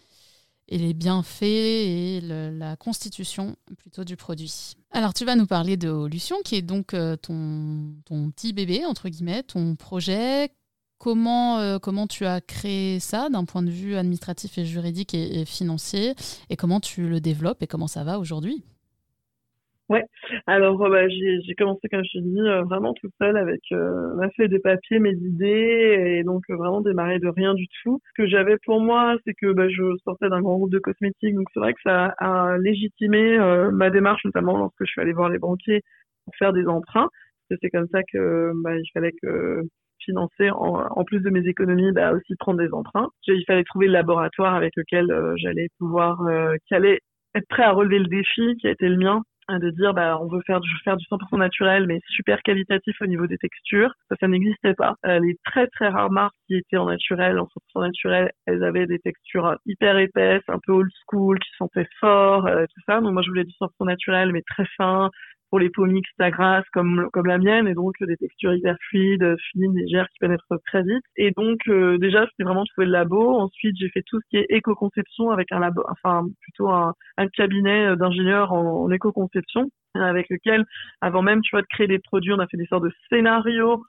et 0.67 0.77
les 0.77 0.93
bienfaits 0.93 1.43
et 1.43 2.21
la 2.21 2.75
constitution 2.75 3.55
plutôt 3.77 4.03
du 4.03 4.17
produit. 4.17 4.75
Alors 4.91 5.13
tu 5.13 5.25
vas 5.25 5.35
nous 5.35 5.47
parler 5.47 5.77
de 5.77 6.05
Lucion, 6.05 6.37
qui 6.43 6.55
est 6.55 6.61
donc 6.61 6.93
euh, 6.93 7.15
ton, 7.15 7.93
ton, 8.05 8.31
petit 8.31 8.53
bébé, 8.53 8.85
entre 8.85 9.09
guillemets, 9.09 9.43
ton 9.43 9.75
projet. 9.75 10.51
Comment, 10.97 11.59
euh, 11.59 11.77
comment 11.77 12.07
tu 12.07 12.25
as 12.25 12.41
créé 12.41 12.99
ça 12.99 13.29
d'un 13.29 13.45
point 13.45 13.61
de 13.61 13.69
vue 13.69 13.95
administratif 13.95 14.57
et 14.57 14.65
juridique 14.65 15.13
et 15.13 15.45
financier? 15.45 16.15
Et 16.49 16.55
comment 16.55 16.79
tu 16.79 17.07
le 17.07 17.19
développes 17.21 17.61
et 17.61 17.67
comment 17.67 17.87
ça 17.87 18.03
va 18.03 18.17
aujourd'hui? 18.17 18.63
Ouais. 19.89 20.03
Alors 20.47 20.81
euh, 20.83 20.89
bah, 20.89 21.07
j'ai 21.07 21.55
commencé 21.57 21.87
comme 21.87 22.03
je 22.03 22.19
te 22.19 22.23
dis 22.23 22.41
euh, 22.41 22.63
vraiment 22.63 22.93
toute 22.93 23.13
seule 23.21 23.37
avec 23.37 23.61
euh, 23.71 24.13
ma 24.15 24.29
feuille 24.31 24.49
de 24.49 24.57
papier, 24.57 24.99
mes 24.99 25.13
idées 25.13 26.17
et 26.19 26.23
donc 26.25 26.43
vraiment 26.49 26.81
démarrer 26.81 27.19
de 27.19 27.29
rien 27.29 27.53
du 27.53 27.67
tout. 27.81 28.01
Ce 28.09 28.21
que 28.21 28.27
j'avais 28.27 28.57
pour 28.65 28.81
moi, 28.81 29.15
c'est 29.25 29.33
que 29.33 29.53
bah, 29.53 29.69
je 29.69 29.83
sortais 30.03 30.27
d'un 30.27 30.41
grand 30.41 30.57
groupe 30.57 30.71
de 30.71 30.79
cosmétiques, 30.79 31.35
donc 31.35 31.47
c'est 31.53 31.61
vrai 31.61 31.73
que 31.73 31.79
ça 31.85 32.13
a 32.17 32.57
légitimé 32.57 33.37
ma 33.71 33.89
démarche, 33.89 34.25
notamment 34.25 34.57
lorsque 34.57 34.81
je 34.81 34.91
suis 34.91 35.01
allée 35.01 35.13
voir 35.13 35.29
les 35.29 35.39
banquiers 35.39 35.81
pour 36.25 36.35
faire 36.35 36.51
des 36.51 36.67
emprunts. 36.67 37.09
C'est 37.49 37.69
comme 37.69 37.87
ça 37.87 38.01
que 38.11 38.51
bah, 38.63 38.75
il 38.77 38.89
fallait 38.93 39.13
que 39.23 39.61
financer 39.99 40.49
en, 40.51 41.03
plus 41.05 41.21
de 41.21 41.29
mes 41.29 41.47
économies, 41.47 41.91
bah, 41.93 42.13
aussi 42.13 42.35
prendre 42.35 42.59
des 42.59 42.73
emprunts. 42.73 43.07
Il 43.27 43.43
fallait 43.47 43.63
trouver 43.63 43.87
le 43.87 43.93
laboratoire 43.93 44.53
avec 44.55 44.73
lequel 44.75 45.07
j'allais 45.37 45.69
pouvoir, 45.79 46.21
allait 46.71 46.99
être 47.35 47.47
prêt 47.47 47.63
à 47.63 47.71
relever 47.71 47.99
le 47.99 48.07
défi 48.07 48.57
qui 48.59 48.67
a 48.67 48.71
été 48.71 48.89
le 48.89 48.97
mien 48.97 49.21
de 49.49 49.69
dire 49.71 49.93
bah 49.93 50.17
on 50.21 50.27
veut 50.27 50.41
faire 50.45 50.59
du 50.59 50.69
faire 50.83 50.97
du 50.97 51.05
100% 51.05 51.37
naturel 51.37 51.87
mais 51.87 51.99
super 52.09 52.41
qualitatif 52.43 52.95
au 53.01 53.05
niveau 53.05 53.27
des 53.27 53.37
textures. 53.37 53.93
Ça 54.09 54.15
ça 54.19 54.27
n'existait 54.27 54.73
pas. 54.73 54.95
Euh, 55.05 55.19
les 55.19 55.37
très 55.45 55.67
très 55.67 55.87
rares 55.89 56.11
marques 56.11 56.35
qui 56.47 56.55
étaient 56.55 56.77
en 56.77 56.85
naturel 56.85 57.39
en 57.39 57.47
100% 57.75 57.81
naturel 57.81 58.31
elles 58.45 58.63
avaient 58.63 58.87
des 58.87 58.99
textures 58.99 59.57
hyper 59.65 59.97
épaisses 59.97 60.43
un 60.47 60.59
peu 60.65 60.73
old 60.73 60.91
school 61.05 61.39
qui 61.39 61.49
sentaient 61.57 61.87
fort 61.99 62.47
euh, 62.47 62.65
tout 62.65 62.81
ça. 62.87 63.01
Donc 63.01 63.13
moi 63.13 63.21
je 63.21 63.29
voulais 63.29 63.45
du 63.45 63.53
100% 63.59 63.85
naturel 63.85 64.31
mais 64.31 64.41
très 64.41 64.65
fin 64.77 65.09
pour 65.49 65.59
les 65.59 65.69
peaux 65.69 65.85
mixtes 65.85 66.19
à 66.19 66.31
grasse 66.31 66.65
comme 66.73 67.09
comme 67.13 67.27
la 67.27 67.37
mienne 67.37 67.67
et 67.67 67.73
donc 67.73 67.93
des 68.01 68.17
textures 68.17 68.53
hyper 68.53 68.75
fluides, 68.89 69.35
fines, 69.51 69.75
légères 69.75 70.07
qui 70.09 70.19
pénètrent 70.19 70.59
très 70.65 70.83
vite. 70.83 71.03
Et 71.15 71.31
donc 71.31 71.59
euh, 71.67 71.97
déjà 71.97 72.25
c'était 72.27 72.43
vraiment 72.43 72.65
trouver 72.65 72.85
le 72.85 72.93
labo. 72.93 73.39
Ensuite 73.39 73.75
j'ai 73.77 73.89
fait 73.89 74.03
tout 74.05 74.19
ce 74.19 74.29
qui 74.29 74.37
est 74.37 74.45
éco-conception 74.49 75.31
avec 75.31 75.51
un 75.51 75.59
labo, 75.59 75.83
enfin 75.89 76.25
plutôt 76.41 76.69
un, 76.69 76.93
cabinet 77.33 77.95
d'ingénieurs 77.97 78.53
en, 78.53 78.83
en 78.83 78.91
éco-conception 78.91 79.69
avec 79.95 80.29
lequel 80.29 80.65
avant 81.01 81.21
même 81.21 81.41
tu 81.41 81.51
vois 81.51 81.61
de 81.61 81.67
créer 81.67 81.87
des 81.87 81.99
produits 81.99 82.33
on 82.33 82.39
a 82.39 82.47
fait 82.47 82.57
des 82.57 82.67
sortes 82.67 82.83
de 82.83 82.91
scénarios 83.09 83.81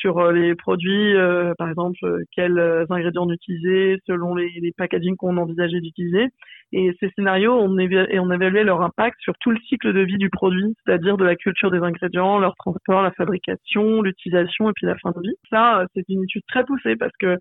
sur 0.00 0.18
euh, 0.18 0.32
les 0.32 0.54
produits, 0.54 1.14
euh, 1.14 1.52
par 1.58 1.68
exemple, 1.68 1.98
euh, 2.04 2.24
quels 2.34 2.58
ingrédients 2.88 3.28
utiliser 3.30 3.98
selon 4.06 4.34
les, 4.34 4.50
les 4.60 4.72
packagings 4.72 5.16
qu'on 5.16 5.36
envisageait 5.36 5.80
d'utiliser. 5.80 6.28
Et 6.72 6.96
ces 7.00 7.10
scénarios, 7.10 7.52
on, 7.52 7.78
et 7.78 8.18
on 8.18 8.30
évaluait 8.30 8.64
leur 8.64 8.80
impact 8.80 9.16
sur 9.20 9.34
tout 9.40 9.50
le 9.50 9.58
cycle 9.68 9.92
de 9.92 10.00
vie 10.00 10.18
du 10.18 10.30
produit, 10.30 10.74
c'est-à-dire 10.84 11.16
de 11.16 11.24
la 11.24 11.36
culture 11.36 11.70
des 11.70 11.78
ingrédients, 11.78 12.38
leur 12.38 12.54
transport, 12.56 13.02
la 13.02 13.10
fabrication, 13.12 14.02
l'utilisation 14.02 14.70
et 14.70 14.72
puis 14.74 14.86
la 14.86 14.96
fin 14.98 15.10
de 15.10 15.20
vie. 15.20 15.34
Ça, 15.50 15.84
c'est 15.94 16.04
une 16.08 16.24
étude 16.24 16.42
très 16.48 16.64
poussée 16.64 16.96
parce 16.96 17.12
que 17.18 17.36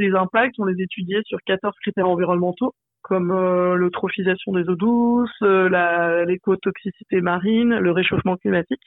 ces 0.00 0.10
impacts, 0.14 0.58
on 0.58 0.64
les 0.64 0.82
étudiait 0.82 1.20
sur 1.26 1.38
14 1.46 1.74
critères 1.82 2.08
environnementaux 2.08 2.74
comme 3.02 3.32
l'eutrophisation 3.74 4.52
des 4.52 4.68
eaux 4.68 4.76
douces, 4.76 5.40
l'écotoxicité 5.40 7.20
marine, 7.20 7.76
le 7.76 7.90
réchauffement 7.90 8.36
climatique. 8.36 8.80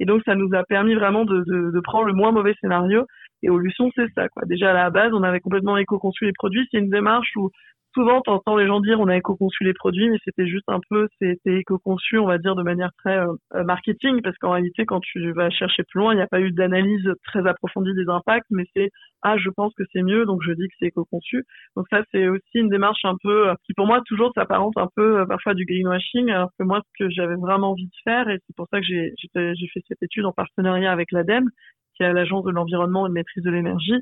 Et 0.00 0.06
donc, 0.06 0.22
ça 0.24 0.34
nous 0.34 0.48
a 0.54 0.64
permis 0.64 0.94
vraiment 0.94 1.24
de, 1.24 1.44
de, 1.46 1.70
de 1.70 1.80
prendre 1.80 2.06
le 2.06 2.12
moins 2.12 2.32
mauvais 2.32 2.54
scénario. 2.60 3.06
Et 3.42 3.50
au 3.50 3.58
Luçon, 3.58 3.90
c'est 3.94 4.08
ça, 4.14 4.28
quoi. 4.28 4.42
Déjà, 4.46 4.70
à 4.70 4.74
la 4.74 4.90
base, 4.90 5.12
on 5.12 5.22
avait 5.22 5.40
complètement 5.40 5.76
éco-conçu 5.76 6.24
les 6.24 6.32
produits. 6.32 6.66
C'est 6.70 6.78
une 6.78 6.90
démarche 6.90 7.36
où 7.36 7.50
souvent, 7.94 8.20
t'entends 8.20 8.56
les 8.56 8.66
gens 8.66 8.80
dire 8.80 9.00
on 9.00 9.08
a 9.08 9.16
éco-conçu 9.16 9.64
les 9.64 9.74
produits, 9.74 10.10
mais 10.10 10.18
c'était 10.24 10.46
juste 10.46 10.68
un 10.68 10.80
peu, 10.88 11.08
c'était 11.20 11.58
éco-conçu, 11.58 12.18
on 12.18 12.26
va 12.26 12.38
dire, 12.38 12.54
de 12.54 12.62
manière 12.62 12.90
très 12.98 13.18
euh, 13.18 13.64
marketing, 13.64 14.22
parce 14.22 14.36
qu'en 14.38 14.52
réalité, 14.52 14.86
quand 14.86 15.00
tu 15.00 15.32
vas 15.32 15.50
chercher 15.50 15.82
plus 15.84 16.00
loin, 16.00 16.12
il 16.12 16.16
n'y 16.16 16.22
a 16.22 16.26
pas 16.26 16.40
eu 16.40 16.52
d'analyse 16.52 17.10
très 17.24 17.46
approfondie 17.46 17.94
des 17.94 18.08
impacts, 18.08 18.46
mais 18.50 18.64
c'est 18.74 18.90
ah, 19.22 19.36
je 19.36 19.50
pense 19.50 19.74
que 19.74 19.82
c'est 19.92 20.02
mieux, 20.02 20.26
donc 20.26 20.42
je 20.42 20.52
dis 20.52 20.68
que 20.68 20.74
c'est 20.78 20.86
éco-conçu. 20.86 21.44
Donc 21.76 21.86
ça, 21.90 22.02
c'est 22.12 22.28
aussi 22.28 22.44
une 22.54 22.68
démarche 22.68 23.04
un 23.04 23.16
peu, 23.22 23.48
euh, 23.50 23.54
qui 23.64 23.74
pour 23.74 23.86
moi 23.86 24.00
toujours 24.06 24.32
s'apparente 24.34 24.76
un 24.76 24.88
peu 24.94 25.20
euh, 25.20 25.26
parfois 25.26 25.54
du 25.54 25.64
greenwashing, 25.64 26.30
alors 26.30 26.50
que 26.58 26.64
moi, 26.64 26.80
ce 26.84 27.04
que 27.04 27.10
j'avais 27.10 27.36
vraiment 27.36 27.72
envie 27.72 27.86
de 27.86 27.96
faire, 28.04 28.28
et 28.28 28.38
c'est 28.46 28.56
pour 28.56 28.66
ça 28.72 28.80
que 28.80 28.86
j'ai 28.86 29.12
j'ai 29.18 29.68
fait 29.68 29.82
cette 29.88 30.02
étude 30.02 30.24
en 30.24 30.32
partenariat 30.32 30.92
avec 30.92 31.12
l'ADEME, 31.12 31.48
qui 31.98 32.04
est 32.04 32.12
l'agence 32.12 32.44
de 32.44 32.50
l'environnement 32.50 33.06
et 33.06 33.10
de 33.10 33.14
maîtrise 33.14 33.42
de 33.42 33.50
l'énergie, 33.50 34.00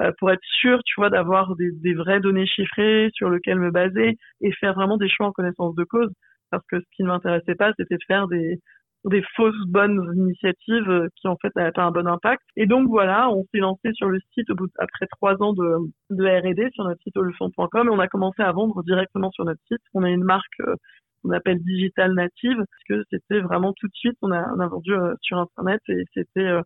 euh, 0.00 0.12
pour 0.18 0.30
être 0.30 0.44
sûr, 0.60 0.80
tu 0.84 0.94
vois, 1.00 1.10
d'avoir 1.10 1.56
des, 1.56 1.94
vraies 1.94 2.20
données 2.20 2.46
chiffrées 2.46 3.10
sur 3.14 3.30
lesquelles 3.30 3.58
me 3.58 3.70
baser 3.70 4.16
et 4.40 4.52
faire 4.52 4.74
vraiment 4.74 4.98
des 4.98 5.08
choix 5.08 5.26
en 5.26 5.32
connaissance 5.32 5.74
de 5.74 5.84
cause. 5.84 6.10
Parce 6.50 6.64
que 6.70 6.78
ce 6.78 6.84
qui 6.94 7.02
ne 7.02 7.08
m'intéressait 7.08 7.54
pas, 7.56 7.72
c'était 7.76 7.96
de 7.96 8.04
faire 8.06 8.28
des, 8.28 8.58
des 9.04 9.22
fausses 9.36 9.66
bonnes 9.66 10.12
initiatives 10.16 10.88
euh, 10.88 11.08
qui 11.16 11.28
en 11.28 11.36
fait 11.36 11.54
n'avaient 11.56 11.72
pas 11.72 11.84
un 11.84 11.90
bon 11.90 12.06
impact. 12.06 12.42
Et 12.56 12.66
donc 12.66 12.88
voilà, 12.88 13.30
on 13.30 13.44
s'est 13.52 13.60
lancé 13.60 13.90
sur 13.94 14.08
le 14.08 14.18
site 14.34 14.48
après 14.78 15.06
trois 15.10 15.34
ans 15.42 15.52
de, 15.52 15.90
R&D 16.10 16.68
sur 16.74 16.84
notre 16.84 17.02
site 17.02 17.16
olefon.com 17.16 17.88
et 17.88 17.90
on 17.90 17.98
a 17.98 18.08
commencé 18.08 18.42
à 18.42 18.52
vendre 18.52 18.82
directement 18.84 19.30
sur 19.30 19.44
notre 19.44 19.60
site. 19.68 19.82
On 19.94 20.02
a 20.02 20.10
une 20.10 20.24
marque 20.24 20.60
euh, 20.60 20.74
qu'on 21.22 21.30
appelle 21.30 21.62
digital 21.62 22.14
native 22.14 22.56
parce 22.56 22.84
que 22.88 23.04
c'était 23.10 23.40
vraiment 23.40 23.72
tout 23.76 23.88
de 23.88 23.94
suite 23.94 24.16
on 24.22 24.30
a, 24.30 24.44
on 24.54 24.60
a 24.60 24.68
vendu 24.68 24.92
sur 25.20 25.38
internet 25.38 25.80
et 25.88 26.04
c'était 26.14 26.60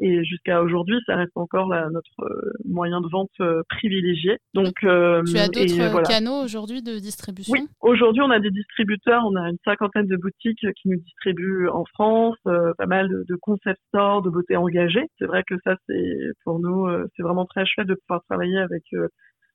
et 0.00 0.24
jusqu'à 0.24 0.62
aujourd'hui, 0.62 0.98
ça 1.06 1.16
reste 1.16 1.36
encore 1.36 1.68
notre 1.68 2.20
euh, 2.20 2.52
moyen 2.64 3.00
de 3.00 3.08
vente 3.08 3.30
euh, 3.40 3.62
privilégié. 3.68 4.38
Donc, 4.54 4.74
euh, 4.84 5.22
tu 5.24 5.38
as 5.38 5.48
d'autres 5.48 6.02
canaux 6.02 6.42
aujourd'hui 6.42 6.82
de 6.82 6.98
distribution? 6.98 7.52
Oui, 7.52 7.66
aujourd'hui, 7.80 8.22
on 8.22 8.30
a 8.30 8.38
des 8.38 8.50
distributeurs. 8.50 9.22
On 9.26 9.36
a 9.36 9.48
une 9.48 9.58
cinquantaine 9.64 10.06
de 10.06 10.16
boutiques 10.16 10.66
qui 10.76 10.88
nous 10.88 10.98
distribuent 10.98 11.68
en 11.68 11.84
France, 11.86 12.36
pas 12.44 12.86
mal 12.86 13.08
de, 13.08 13.24
de, 13.28 13.36
concept 13.36 13.80
stores, 13.88 14.22
de 14.22 14.30
beauté 14.30 14.56
engagée. 14.56 15.04
C'est 15.18 15.26
vrai 15.26 15.42
que 15.46 15.54
ça, 15.64 15.76
c'est 15.88 16.32
pour 16.44 16.58
nous, 16.60 16.88
c'est 17.16 17.22
vraiment 17.22 17.46
très 17.46 17.64
chouette 17.66 17.86
de 17.86 17.94
pouvoir 17.94 18.22
travailler 18.28 18.58
avec 18.58 18.82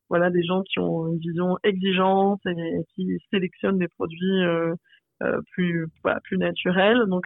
voilà 0.10 0.30
des 0.30 0.44
gens 0.44 0.62
qui 0.64 0.80
ont 0.80 1.08
une 1.08 1.20
vision 1.20 1.58
exigeante 1.64 2.42
et, 2.46 2.84
qui 2.96 3.18
sélectionnent 3.32 3.80
des 3.80 3.88
produits 3.88 4.44
plus 5.54 5.88
voilà, 6.04 6.20
plus 6.22 6.38
naturels. 6.38 7.04
Donc 7.08 7.26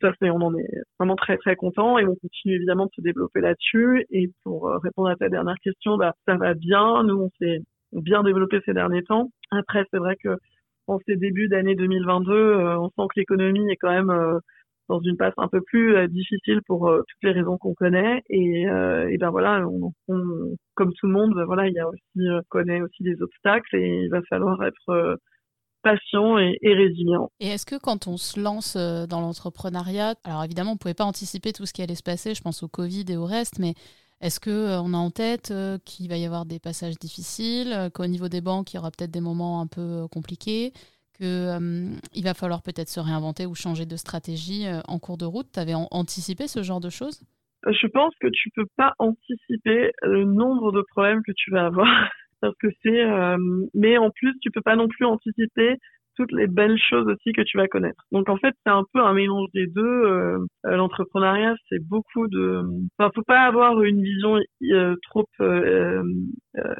ça 0.00 0.12
fait, 0.14 0.30
on 0.30 0.40
en 0.40 0.54
est 0.56 0.68
vraiment 0.98 1.16
très 1.16 1.36
très 1.36 1.56
content 1.56 1.98
et 1.98 2.06
on 2.06 2.14
continue 2.14 2.54
évidemment 2.56 2.86
de 2.86 2.90
se 2.96 3.00
développer 3.00 3.40
là-dessus. 3.40 4.04
Et 4.10 4.30
pour 4.44 4.68
euh, 4.68 4.78
répondre 4.78 5.08
à 5.08 5.16
ta 5.16 5.28
dernière 5.28 5.58
question, 5.62 5.96
bah, 5.96 6.14
ça 6.26 6.36
va 6.36 6.54
bien. 6.54 7.02
Nous, 7.04 7.16
on 7.16 7.30
s'est 7.38 7.62
bien 7.92 8.22
développé 8.22 8.60
ces 8.64 8.74
derniers 8.74 9.02
temps. 9.02 9.30
Après, 9.50 9.84
c'est 9.90 9.98
vrai 9.98 10.16
que 10.22 10.36
en 10.86 10.98
ces 11.06 11.16
débuts 11.16 11.48
d'année 11.48 11.74
2022, 11.74 12.32
euh, 12.32 12.78
on 12.78 12.88
sent 12.88 13.08
que 13.14 13.20
l'économie 13.20 13.70
est 13.70 13.76
quand 13.76 13.90
même 13.90 14.10
euh, 14.10 14.38
dans 14.88 15.00
une 15.00 15.16
passe 15.18 15.34
un 15.36 15.48
peu 15.48 15.60
plus 15.60 16.08
difficile 16.08 16.62
pour 16.66 16.90
toutes 16.90 17.22
les 17.22 17.32
raisons 17.32 17.58
qu'on 17.58 17.74
connaît. 17.74 18.22
Et, 18.30 18.62
et 18.62 19.18
ben 19.18 19.28
voilà, 19.28 19.62
on, 19.68 19.92
comme 20.74 20.94
tout 20.94 21.06
le 21.06 21.12
monde, 21.12 21.34
voilà, 21.44 21.68
il 21.68 21.74
y 21.74 21.78
a 21.78 21.86
aussi 21.86 22.44
connaît 22.48 22.80
aussi 22.80 23.02
des 23.02 23.20
obstacles 23.20 23.76
et 23.76 24.04
il 24.04 24.08
va 24.08 24.22
falloir 24.30 24.64
être 24.64 25.18
patient 25.88 26.38
et, 26.38 26.58
résilient. 26.62 27.30
Et 27.40 27.48
est-ce 27.48 27.66
que 27.66 27.78
quand 27.80 28.06
on 28.06 28.16
se 28.16 28.40
lance 28.40 28.76
euh, 28.76 29.06
dans 29.06 29.20
l'entrepreneuriat, 29.20 30.14
alors 30.24 30.44
évidemment 30.44 30.72
on 30.72 30.74
ne 30.74 30.78
pouvait 30.78 30.94
pas 30.94 31.04
anticiper 31.04 31.52
tout 31.52 31.66
ce 31.66 31.72
qui 31.72 31.82
allait 31.82 31.94
se 31.94 32.02
passer, 32.02 32.34
je 32.34 32.42
pense 32.42 32.62
au 32.62 32.68
Covid 32.68 33.04
et 33.08 33.16
au 33.16 33.24
reste, 33.24 33.58
mais 33.58 33.74
est-ce 34.20 34.40
qu'on 34.40 34.50
euh, 34.50 34.80
on 34.82 34.94
a 34.94 34.96
en 34.96 35.10
tête 35.10 35.50
euh, 35.50 35.78
qu'il 35.84 36.08
va 36.08 36.16
y 36.16 36.26
avoir 36.26 36.44
des 36.44 36.58
passages 36.58 36.98
difficiles, 36.98 37.90
qu'au 37.94 38.06
niveau 38.06 38.28
des 38.28 38.40
banques, 38.40 38.72
il 38.72 38.76
y 38.76 38.78
aura 38.78 38.90
peut-être 38.90 39.10
des 39.10 39.20
moments 39.20 39.60
un 39.60 39.66
peu 39.66 40.06
compliqués, 40.10 40.72
qu'il 41.16 42.24
va 42.24 42.34
falloir 42.34 42.62
peut-être 42.62 42.88
se 42.88 43.00
réinventer 43.00 43.46
ou 43.46 43.54
changer 43.54 43.86
de 43.86 43.96
stratégie 43.96 44.66
en 44.86 44.98
cours 45.00 45.18
de 45.18 45.24
route? 45.24 45.48
Tu 45.52 45.58
avais 45.58 45.74
anticipé 45.74 46.46
ce 46.46 46.62
genre 46.62 46.80
de 46.80 46.90
choses? 46.90 47.20
Je 47.66 47.86
pense 47.88 48.14
que 48.20 48.28
tu 48.28 48.50
peux 48.54 48.66
pas 48.76 48.94
anticiper 49.00 49.90
le 50.02 50.24
nombre 50.24 50.70
de 50.70 50.82
problèmes 50.92 51.22
que 51.26 51.32
tu 51.32 51.50
vas 51.50 51.66
avoir 51.66 51.88
parce 52.40 52.56
que 52.58 52.68
c'est 52.82 53.04
euh, 53.04 53.36
mais 53.74 53.98
en 53.98 54.10
plus 54.10 54.34
tu 54.40 54.50
peux 54.50 54.60
pas 54.62 54.76
non 54.76 54.88
plus 54.88 55.04
anticiper 55.04 55.76
toutes 56.18 56.32
les 56.32 56.48
belles 56.48 56.78
choses 56.78 57.06
aussi 57.06 57.32
que 57.32 57.42
tu 57.42 57.56
vas 57.56 57.68
connaître. 57.68 58.02
Donc 58.10 58.28
en 58.28 58.36
fait, 58.36 58.52
c'est 58.66 58.72
un 58.72 58.84
peu 58.92 59.00
un 59.00 59.14
mélange 59.14 59.48
des 59.54 59.66
deux. 59.68 59.82
Euh, 59.82 60.38
euh 60.66 60.76
L'entrepreneuriat, 60.76 61.54
c'est 61.68 61.78
beaucoup 61.78 62.26
de. 62.26 62.62
Enfin, 62.98 63.10
faut 63.14 63.22
pas 63.22 63.42
avoir 63.42 63.80
une 63.82 64.02
vision 64.02 64.38
euh, 64.72 64.96
trop 65.08 65.26
euh, 65.40 66.02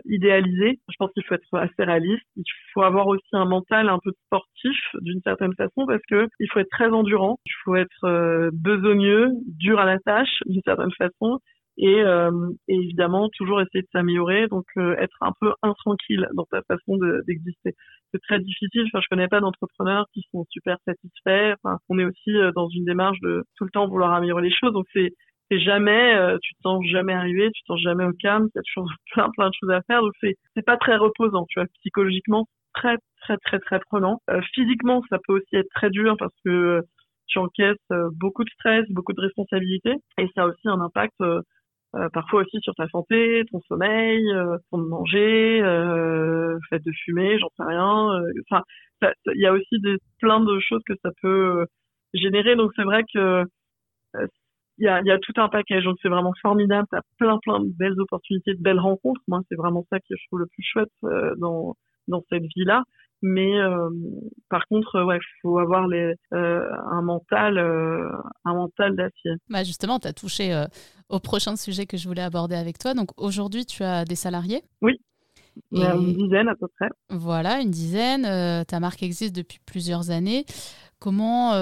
idéalisée. 0.07 0.81
Je 0.89 0.97
pense 0.99 1.13
qu'il 1.13 1.25
faut 1.25 1.35
être 1.37 1.55
assez 1.55 1.85
réaliste. 1.85 2.27
Il 2.37 2.43
faut 2.75 2.83
avoir 2.83 3.07
aussi 3.07 3.29
un 3.33 3.45
mental 3.45 3.89
un 3.89 4.01
peu 4.03 4.11
sportif 4.27 4.77
d'une 5.03 5.21
certaine 5.23 5.55
façon 5.55 5.87
parce 5.87 6.03
que 6.11 6.27
il 6.41 6.49
faut 6.51 6.59
être 6.59 6.71
très 6.71 6.89
endurant. 6.89 7.39
Il 7.47 7.53
faut 7.65 7.77
être 7.77 8.51
besogneux, 8.53 9.29
dur 9.47 9.79
à 9.79 9.85
la 9.85 9.99
tâche 10.01 10.43
d'une 10.47 10.63
certaine 10.65 10.93
façon 10.99 11.39
et, 11.79 12.03
euh, 12.03 12.31
et, 12.67 12.75
évidemment 12.75 13.29
toujours 13.37 13.61
essayer 13.61 13.83
de 13.83 13.89
s'améliorer, 13.93 14.49
donc 14.49 14.65
euh, 14.77 14.97
être 14.97 15.17
un 15.21 15.33
peu 15.41 15.53
intranquille 15.63 16.27
dans 16.35 16.45
ta 16.51 16.61
façon 16.63 16.99
d'exister. 17.27 17.75
c'est 18.13 18.21
très 18.21 18.41
difficile. 18.41 18.85
Enfin, 18.87 19.01
je 19.01 19.07
connais 19.09 19.29
pas 19.29 19.41
d'entrepreneurs 19.41 20.07
qui 20.13 20.25
sont 20.33 20.45
super 20.51 20.77
satisfaits. 20.85 21.55
Enfin, 21.63 21.79
on 21.89 21.99
est 21.99 22.05
aussi 22.05 22.37
euh, 22.37 22.51
dans 22.53 22.69
une 22.69 22.85
démarche 22.85 23.21
de 23.21 23.45
tout 23.57 23.65
le 23.65 23.71
temps 23.71 23.87
vouloir 23.89 24.13
améliorer 24.13 24.43
les 24.43 24.55
choses, 24.55 24.73
donc 24.73 24.87
c'est 24.93 25.13
c'est 25.51 25.61
jamais, 25.61 26.15
tu 26.43 26.55
te 26.57 26.61
sens 26.61 26.85
jamais 26.85 27.15
arrivé, 27.15 27.51
tu 27.55 27.63
te 27.63 27.67
sens 27.69 27.81
jamais 27.81 28.05
au 28.05 28.13
calme, 28.13 28.49
il 28.55 28.59
y 28.59 28.61
a 28.61 28.63
toujours 28.63 28.91
plein 29.15 29.31
plein 29.31 29.49
de 29.49 29.55
choses 29.59 29.71
à 29.71 29.81
faire, 29.87 30.03
donc 30.03 30.13
c'est 30.21 30.37
c'est 30.55 30.65
pas 30.65 30.77
très 30.77 30.97
reposant, 30.97 31.47
tu 31.49 31.59
vois, 31.59 31.67
psychologiquement 31.81 32.47
très 32.75 32.97
très 33.23 33.39
très 33.39 33.59
très 33.59 33.81
prenant. 33.81 34.21
physiquement, 34.55 35.03
ça 35.09 35.19
peut 35.27 35.35
aussi 35.35 35.57
être 35.57 35.71
très 35.75 35.89
dur 35.89 36.17
parce 36.19 36.35
que 36.45 36.83
tu 37.29 37.39
encaisses 37.39 37.77
beaucoup 38.17 38.45
de 38.45 38.51
stress, 38.51 38.85
beaucoup 38.91 39.15
de 39.15 39.23
responsabilités, 39.23 39.95
et 40.19 40.29
ça 40.35 40.43
a 40.43 40.47
aussi 40.49 40.69
un 40.69 40.81
impact 40.81 41.17
euh, 41.97 42.09
parfois 42.11 42.43
aussi 42.43 42.59
sur 42.61 42.75
ta 42.75 42.87
santé, 42.89 43.45
ton 43.51 43.61
sommeil, 43.63 44.23
euh, 44.33 44.59
ton 44.71 44.79
manger, 44.79 45.61
euh, 45.63 46.59
fait 46.69 46.81
de 46.85 46.93
fumer, 47.05 47.39
j'en 47.39 47.49
sais 47.57 47.65
rien. 47.65 48.13
Euh, 48.15 48.33
enfin, 48.51 48.63
il 49.35 49.41
y 49.41 49.47
a 49.47 49.53
aussi 49.53 49.81
des, 49.81 49.97
plein 50.21 50.41
de 50.41 50.59
choses 50.61 50.83
que 50.87 50.95
ça 51.03 51.11
peut 51.23 51.67
générer. 52.15 52.57
Donc 52.57 52.73
c'est 52.77 52.85
vrai 52.85 53.05
que 53.13 53.45
il 54.79 54.85
y 54.85 54.89
a, 54.89 55.01
y 55.03 55.11
a 55.11 55.19
tout 55.19 55.33
un 55.37 55.49
package. 55.49 55.85
Donc 55.85 55.97
c'est 56.03 56.09
vraiment 56.09 56.33
formidable. 56.43 56.87
T'as 56.91 57.01
plein 57.19 57.39
plein 57.39 57.61
de 57.61 57.71
belles 57.79 57.99
opportunités, 58.01 58.55
de 58.55 58.63
belles 58.63 58.81
rencontres. 58.81 59.21
Moi 59.29 59.41
c'est 59.49 59.57
vraiment 59.57 59.85
ça 59.91 59.99
que 59.99 60.07
je 60.11 60.27
trouve 60.29 60.41
le 60.41 60.47
plus 60.47 60.63
chouette 60.63 60.93
dans 61.39 61.75
dans 62.09 62.23
cette 62.31 62.45
vie-là. 62.57 62.85
Mais 63.23 63.59
euh, 63.59 63.91
par 64.49 64.67
contre, 64.69 65.03
ouais, 65.05 65.19
faut 65.43 65.59
avoir 65.59 65.89
les, 65.89 66.15
euh, 66.33 66.71
un 66.91 67.03
mental, 67.03 67.59
euh, 67.59 68.09
un 68.45 68.55
mental 68.55 68.95
d'acier. 68.95 69.33
Bah 69.51 69.65
justement, 69.65 69.99
tu 69.99 70.07
as 70.07 70.13
touché 70.13 70.65
au 71.09 71.19
prochain 71.19 71.57
sujet 71.57 71.87
que 71.87 71.97
je 71.97 72.07
voulais 72.07 72.23
aborder 72.23 72.55
avec 72.55 72.79
toi. 72.79 72.95
Donc 72.95 73.11
aujourd'hui, 73.17 73.67
tu 73.67 73.83
as 73.83 74.05
des 74.05 74.15
salariés 74.15 74.63
Oui. 74.83 75.01
Une 75.73 76.15
dizaine 76.15 76.49
à 76.49 76.55
peu 76.55 76.69
près. 76.79 76.89
Voilà, 77.11 77.61
une 77.61 77.73
dizaine. 77.73 78.65
ta 78.67 78.79
marque 78.79 79.03
existe 79.03 79.35
depuis 79.35 79.59
plusieurs 79.67 80.11
années. 80.11 80.45
Comment, 81.01 81.53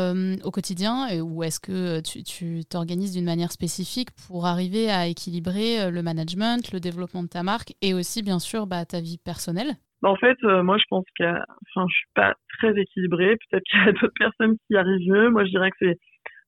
au 0.45 0.51
quotidien, 0.51 1.23
ou 1.23 1.43
est-ce 1.43 1.61
que 1.61 2.01
tu 2.01 2.65
t'organises 2.67 3.13
d'une 3.13 3.25
manière 3.25 3.53
spécifique 3.53 4.11
pour 4.27 4.45
arriver 4.45 4.91
à 4.91 5.07
équilibrer 5.07 5.91
le 5.91 6.03
management, 6.03 6.73
le 6.73 6.81
développement 6.81 7.23
de 7.23 7.29
ta 7.29 7.43
marque 7.43 7.75
et 7.81 7.95
aussi, 7.95 8.23
bien 8.23 8.39
sûr, 8.39 8.67
bah, 8.67 8.85
ta 8.85 9.01
vie 9.01 9.17
personnelle? 9.17 9.77
En 10.03 10.17
fait, 10.17 10.37
euh, 10.45 10.63
moi, 10.63 10.77
je 10.79 10.85
pense 10.89 11.05
que, 11.19 11.25
enfin, 11.25 11.87
je 11.89 11.97
suis 11.97 12.11
pas 12.15 12.35
très 12.59 12.79
équilibrée. 12.79 13.37
Peut-être 13.51 13.65
qu'il 13.65 13.81
y 13.81 13.89
a 13.89 13.93
d'autres 13.93 14.13
personnes 14.19 14.57
qui 14.67 14.75
y 14.75 14.77
arrivent 14.77 15.11
mieux. 15.11 15.31
Moi, 15.31 15.45
je 15.45 15.51
dirais 15.51 15.71
que 15.71 15.77
c'est 15.81 15.99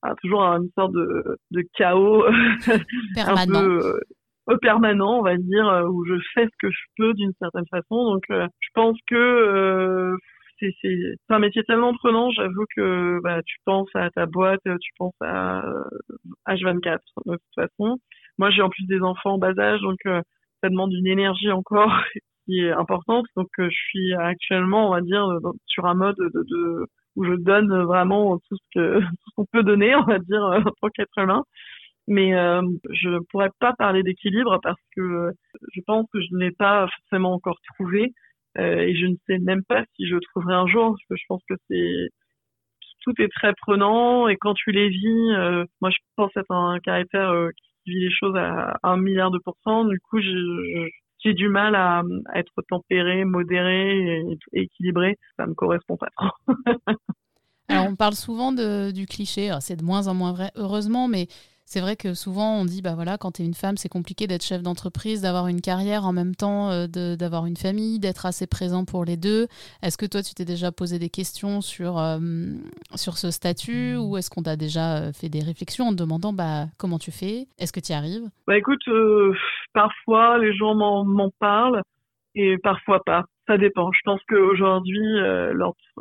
ah, 0.03 0.15
toujours 0.23 0.43
une 0.43 0.71
sorte 0.77 0.93
de, 0.93 1.39
de 1.51 1.63
chaos 1.75 2.25
permanent. 3.15 3.59
un 3.59 3.63
peu 3.63 4.01
euh, 4.51 4.57
permanent, 4.63 5.19
on 5.19 5.23
va 5.23 5.37
dire, 5.37 5.69
euh, 5.69 5.89
où 5.89 6.05
je 6.07 6.15
fais 6.35 6.45
ce 6.45 6.57
que 6.61 6.71
je 6.71 6.79
peux 6.97 7.15
d'une 7.15 7.33
certaine 7.41 7.67
façon. 7.71 8.15
Donc, 8.15 8.25
je 8.29 8.69
pense 8.75 8.97
que 9.09 10.17
c'est 10.61 10.75
c'est 10.83 11.17
un 11.29 11.39
métier 11.39 11.63
tellement 11.65 11.95
prenant. 11.95 12.31
J'avoue 12.31 12.65
que 12.77 13.21
bah, 13.23 13.43
tu 13.45 13.57
penses 13.65 13.91
à 13.95 14.11
ta 14.11 14.27
boîte, 14.27 14.61
tu 14.65 14.91
penses 14.99 15.15
à 15.21 15.63
H24 16.49 16.99
de 17.27 17.33
toute 17.33 17.55
façon. 17.55 17.99
Moi, 18.39 18.51
j'ai 18.51 18.63
en 18.63 18.71
plus 18.71 18.87
des 18.87 19.01
enfants 19.01 19.35
en 19.35 19.39
bas 19.39 19.59
âge, 19.59 19.81
donc 19.81 19.99
ça 20.05 20.69
demande 20.69 20.93
une 20.93 21.07
énergie 21.07 21.51
encore 21.51 21.93
est 22.49 22.73
importante. 22.73 23.27
Donc, 23.37 23.49
euh, 23.59 23.69
je 23.71 23.77
suis 23.77 24.15
actuellement, 24.15 24.89
on 24.89 24.93
va 24.93 25.01
dire, 25.01 25.27
sur 25.67 25.87
un 25.87 25.95
mode 25.95 26.17
de, 26.17 26.31
de 26.35 26.87
où 27.17 27.25
je 27.25 27.35
donne 27.35 27.83
vraiment 27.85 28.39
tout 28.49 28.57
ce 28.75 29.01
qu'on 29.37 29.45
peut 29.53 29.63
donner, 29.63 29.95
on 29.97 30.05
va 30.05 30.19
dire, 30.19 30.43
en 30.43 30.63
tant 30.81 30.89
qu'être 30.95 31.19
humain. 31.19 31.43
Mais 32.07 32.35
euh, 32.35 32.63
je 32.91 33.11
ne 33.11 33.19
pourrais 33.31 33.51
pas 33.61 33.75
parler 33.75 34.03
d'équilibre 34.03 34.59
parce 34.63 34.81
que 34.97 35.33
je 35.75 35.81
pense 35.87 36.07
que 36.13 36.21
je 36.23 36.29
ne 36.33 36.39
l'ai 36.39 36.53
pas 36.53 36.89
forcément 36.89 37.35
encore 37.35 37.59
trouvé 37.75 38.13
euh, 38.59 38.79
et 38.79 38.97
je 38.97 39.07
ne 39.07 39.17
sais 39.27 39.39
même 39.39 39.63
pas 39.65 39.85
si 39.95 40.07
je 40.09 40.17
trouverai 40.31 40.55
un 40.55 40.67
jour. 40.67 40.93
Parce 40.93 41.05
que 41.11 41.17
je 41.17 41.25
pense 41.29 41.43
que 41.49 41.55
c'est 41.69 42.09
tout 43.03 43.13
est 43.23 43.29
très 43.29 43.53
prenant 43.55 44.29
et 44.29 44.37
quand 44.37 44.55
tu 44.55 44.73
les 44.73 44.89
vis, 44.89 45.33
euh, 45.35 45.65
moi 45.81 45.91
je 45.91 45.99
pense 46.17 46.37
être 46.37 46.51
un 46.51 46.79
caractère 46.81 47.31
euh, 47.31 47.51
qui 47.85 47.93
vit 47.93 48.01
les 48.01 48.11
choses 48.11 48.37
à 48.37 48.79
un 48.83 48.97
milliard 48.97 49.31
de 49.31 49.39
pourcents. 49.39 49.85
Du 49.85 50.01
coup, 50.01 50.21
je, 50.21 50.89
j'ai 51.23 51.35
du 51.35 51.49
mal 51.49 51.75
à, 51.75 52.03
être 52.35 52.63
tempéré, 52.69 53.25
modéré 53.25 54.21
et, 54.53 54.63
équilibré. 54.63 55.19
Ça 55.37 55.47
me 55.47 55.55
correspond 55.55 55.97
pas 55.97 56.09
trop. 56.17 56.31
Alors, 57.69 57.87
on 57.87 57.97
parle 57.97 58.15
souvent 58.15 58.53
de, 58.53 58.91
du 58.91 59.07
cliché. 59.07 59.55
C'est 59.61 59.77
de 59.77 59.85
moins 59.85 60.07
en 60.07 60.15
moins 60.15 60.33
vrai, 60.33 60.51
heureusement, 60.55 61.07
mais 61.07 61.29
c'est 61.71 61.81
vrai 61.81 61.97
que 61.97 62.15
souvent 62.15 62.55
on 62.55 62.65
dit 62.65 62.81
bah 62.81 62.95
voilà 62.95 63.19
quand 63.19 63.33
tu 63.33 63.43
es 63.43 63.45
une 63.45 63.53
femme 63.53 63.77
c'est 63.77 63.91
compliqué 63.91 64.27
d'être 64.27 64.43
chef 64.43 64.63
d'entreprise 64.63 65.21
d'avoir 65.21 65.49
une 65.49 65.61
carrière 65.61 66.07
en 66.07 66.15
même 66.15 66.35
temps 66.35 66.71
euh, 66.71 66.87
d'avoir 67.15 67.45
une 67.45 67.59
famille 67.59 67.99
d'être 67.99 68.25
assez 68.25 68.47
présent 68.47 68.87
pour 68.87 69.05
les 69.05 69.19
deux. 69.19 69.49
Est-ce 69.83 69.99
que 69.99 70.07
toi 70.07 70.23
tu 70.23 70.33
t'es 70.33 70.47
déjà 70.47 70.73
posé 70.73 70.99
des 70.99 71.11
questions 71.11 71.61
sur 71.61 71.99
euh, 71.99 72.19
sur 72.95 73.19
ce 73.19 73.31
statut 73.31 73.97
ou 73.97 74.17
est-ce 74.17 74.31
qu'on 74.31 74.45
t'a 74.45 74.57
déjà 74.57 74.97
euh, 74.97 75.13
fait 75.13 75.29
des 75.29 75.41
réflexions 75.41 75.89
en 75.89 75.91
te 75.91 75.97
demandant 75.97 76.33
bah 76.33 76.69
comment 76.79 76.99
tu 76.99 77.11
fais? 77.11 77.49
Est-ce 77.59 77.75
que 77.75 77.81
tu 77.81 77.93
y 77.93 77.95
arrives? 77.95 78.25
Bah 78.47 78.57
écoute 78.57 78.89
parfois 79.75 80.39
les 80.39 80.57
gens 80.57 80.75
m'en 80.75 81.31
parlent 81.39 81.83
et 82.35 82.57
parfois 82.57 83.01
pas. 83.05 83.25
Ça 83.47 83.59
dépend. 83.59 83.93
Je 83.93 84.01
pense 84.07 84.21
qu'aujourd'hui 84.27 85.05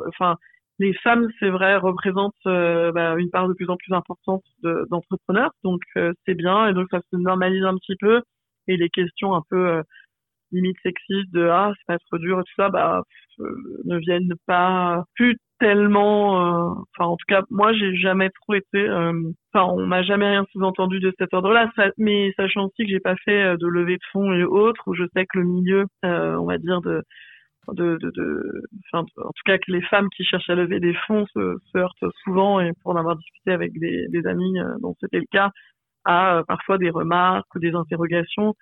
enfin 0.08 0.36
les 0.78 0.94
femmes, 0.94 1.28
c'est 1.40 1.50
vrai, 1.50 1.76
représentent 1.76 2.34
euh, 2.46 2.92
bah, 2.92 3.16
une 3.18 3.30
part 3.30 3.48
de 3.48 3.54
plus 3.54 3.68
en 3.68 3.76
plus 3.76 3.92
importante 3.94 4.44
d'entrepreneurs, 4.62 5.50
donc 5.64 5.80
euh, 5.96 6.12
c'est 6.24 6.34
bien, 6.34 6.68
et 6.68 6.74
donc 6.74 6.88
ça 6.90 7.00
se 7.10 7.16
normalise 7.16 7.64
un 7.64 7.76
petit 7.76 7.96
peu, 7.96 8.22
et 8.68 8.76
les 8.76 8.88
questions 8.88 9.34
un 9.34 9.42
peu 9.50 9.68
euh, 9.68 9.82
limite 10.52 10.76
sexistes 10.82 11.32
de 11.32 11.48
ah 11.48 11.72
c'est 11.76 11.86
pas 11.86 11.98
trop 11.98 12.18
dur 12.18 12.40
et 12.40 12.44
tout 12.44 12.52
ça, 12.56 12.70
bah 12.70 13.02
ne 13.84 13.98
viennent 13.98 14.34
pas 14.46 15.04
plus 15.14 15.36
tellement, 15.60 16.34
enfin 16.96 17.04
en 17.04 17.16
tout 17.16 17.26
cas 17.28 17.42
moi 17.50 17.72
j'ai 17.72 17.94
jamais 17.96 18.30
trop 18.30 18.54
été, 18.54 18.88
enfin 19.52 19.72
on 19.72 19.86
m'a 19.86 20.02
jamais 20.02 20.28
rien 20.28 20.44
sous-entendu 20.52 21.00
de 21.00 21.12
cet 21.18 21.34
ordre-là, 21.34 21.70
mais 21.98 22.32
sachant 22.36 22.66
aussi 22.66 22.84
que 22.84 22.90
j'ai 22.90 23.00
pas 23.00 23.16
fait 23.24 23.56
de 23.56 23.66
levée 23.66 23.96
de 23.96 24.02
fonds 24.12 24.32
et 24.32 24.44
autres, 24.44 24.82
où 24.86 24.94
je 24.94 25.04
sais 25.14 25.26
que 25.26 25.38
le 25.38 25.44
milieu, 25.44 25.86
on 26.02 26.46
va 26.46 26.58
dire 26.58 26.80
de 26.80 27.02
en 27.68 29.04
tout 29.04 29.44
cas 29.44 29.58
que 29.58 29.70
les 29.70 29.82
femmes 29.82 30.08
qui 30.16 30.24
cherchent 30.24 30.48
à 30.50 30.54
lever 30.54 30.80
des 30.80 30.94
fonds 31.06 31.26
se, 31.34 31.58
heurtent 31.76 32.14
souvent 32.24 32.60
et 32.60 32.72
pour 32.82 32.92
en 32.92 32.96
avoir 32.96 33.16
discuté 33.16 33.52
avec 33.52 33.72
des, 33.78 34.26
amis 34.26 34.58
euh, 34.58 34.74
dont 34.80 34.94
c'était 35.00 35.18
le 35.18 35.26
cas 35.30 35.50
à 36.04 36.38
euh, 36.38 36.42
parfois 36.46 36.78
des 36.78 36.90
remarques 36.90 37.54
ou 37.54 37.58
des 37.58 37.72
interrogations 37.72 38.54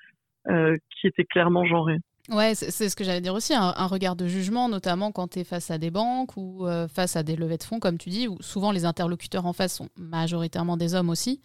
euh, 0.49 0.77
qui 0.91 1.07
étaient 1.07 1.25
clairement 1.25 1.65
genrées. 1.65 1.99
Ouais, 2.29 2.57
c'est 2.57 2.89
ce 2.89 2.97
que 2.97 3.05
j'allais 3.05 3.21
dire 3.21 3.35
aussi, 3.35 3.55
un, 3.55 3.87
regard 3.87 4.17
de 4.17 4.27
jugement, 4.27 4.69
notamment 4.69 5.13
quand 5.13 5.29
tu 5.29 5.39
es 5.39 5.45
face 5.45 5.71
à 5.71 5.79
des 5.79 5.93
banques 5.93 6.37
ou 6.37 6.67
face 6.93 7.15
à 7.15 7.23
des 7.23 7.37
levées 7.37 7.57
de 7.57 7.63
fonds, 7.63 7.79
comme 7.79 7.99
tu 7.99 8.09
dis, 8.11 8.27
où 8.27 8.37
souvent 8.41 8.73
les 8.73 8.85
interlocuteurs 8.85 9.47
en 9.47 9.53
face 9.53 9.77
sont 9.77 9.91
majoritairement 9.97 10.77
des 10.77 10.97
hommes 10.97 11.09
aussi 11.09 11.41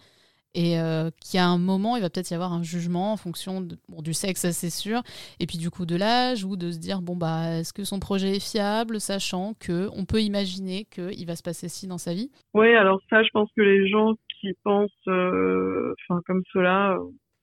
et 0.53 0.79
euh, 0.79 1.09
un 1.33 1.57
moment, 1.57 1.95
il 1.95 2.01
va 2.01 2.09
peut-être 2.09 2.31
y 2.31 2.33
avoir 2.33 2.53
un 2.53 2.63
jugement 2.63 3.13
en 3.13 3.17
fonction 3.17 3.61
du 3.61 4.13
sexe, 4.13 4.41
ça 4.41 4.51
c'est 4.51 4.69
sûr, 4.69 5.01
et 5.39 5.47
puis 5.47 5.57
du 5.57 5.69
coup 5.69 5.85
de 5.85 5.95
l'âge, 5.95 6.43
ou 6.43 6.57
de 6.57 6.71
se 6.71 6.79
dire, 6.79 7.01
bon, 7.01 7.15
bah, 7.15 7.59
est-ce 7.59 7.73
que 7.73 7.83
son 7.83 7.99
projet 7.99 8.35
est 8.35 8.51
fiable, 8.51 8.99
sachant 8.99 9.53
qu'on 9.65 10.05
peut 10.05 10.21
imaginer 10.21 10.85
qu'il 10.85 11.25
va 11.25 11.35
se 11.35 11.43
passer 11.43 11.69
ci 11.69 11.87
dans 11.87 11.97
sa 11.97 12.13
vie? 12.13 12.29
Oui, 12.53 12.73
alors 12.75 12.99
ça, 13.09 13.23
je 13.23 13.29
pense 13.33 13.49
que 13.55 13.61
les 13.61 13.87
gens 13.87 14.13
qui 14.39 14.53
pensent 14.63 14.91
euh, 15.07 15.93
comme 16.25 16.43
cela, 16.51 16.97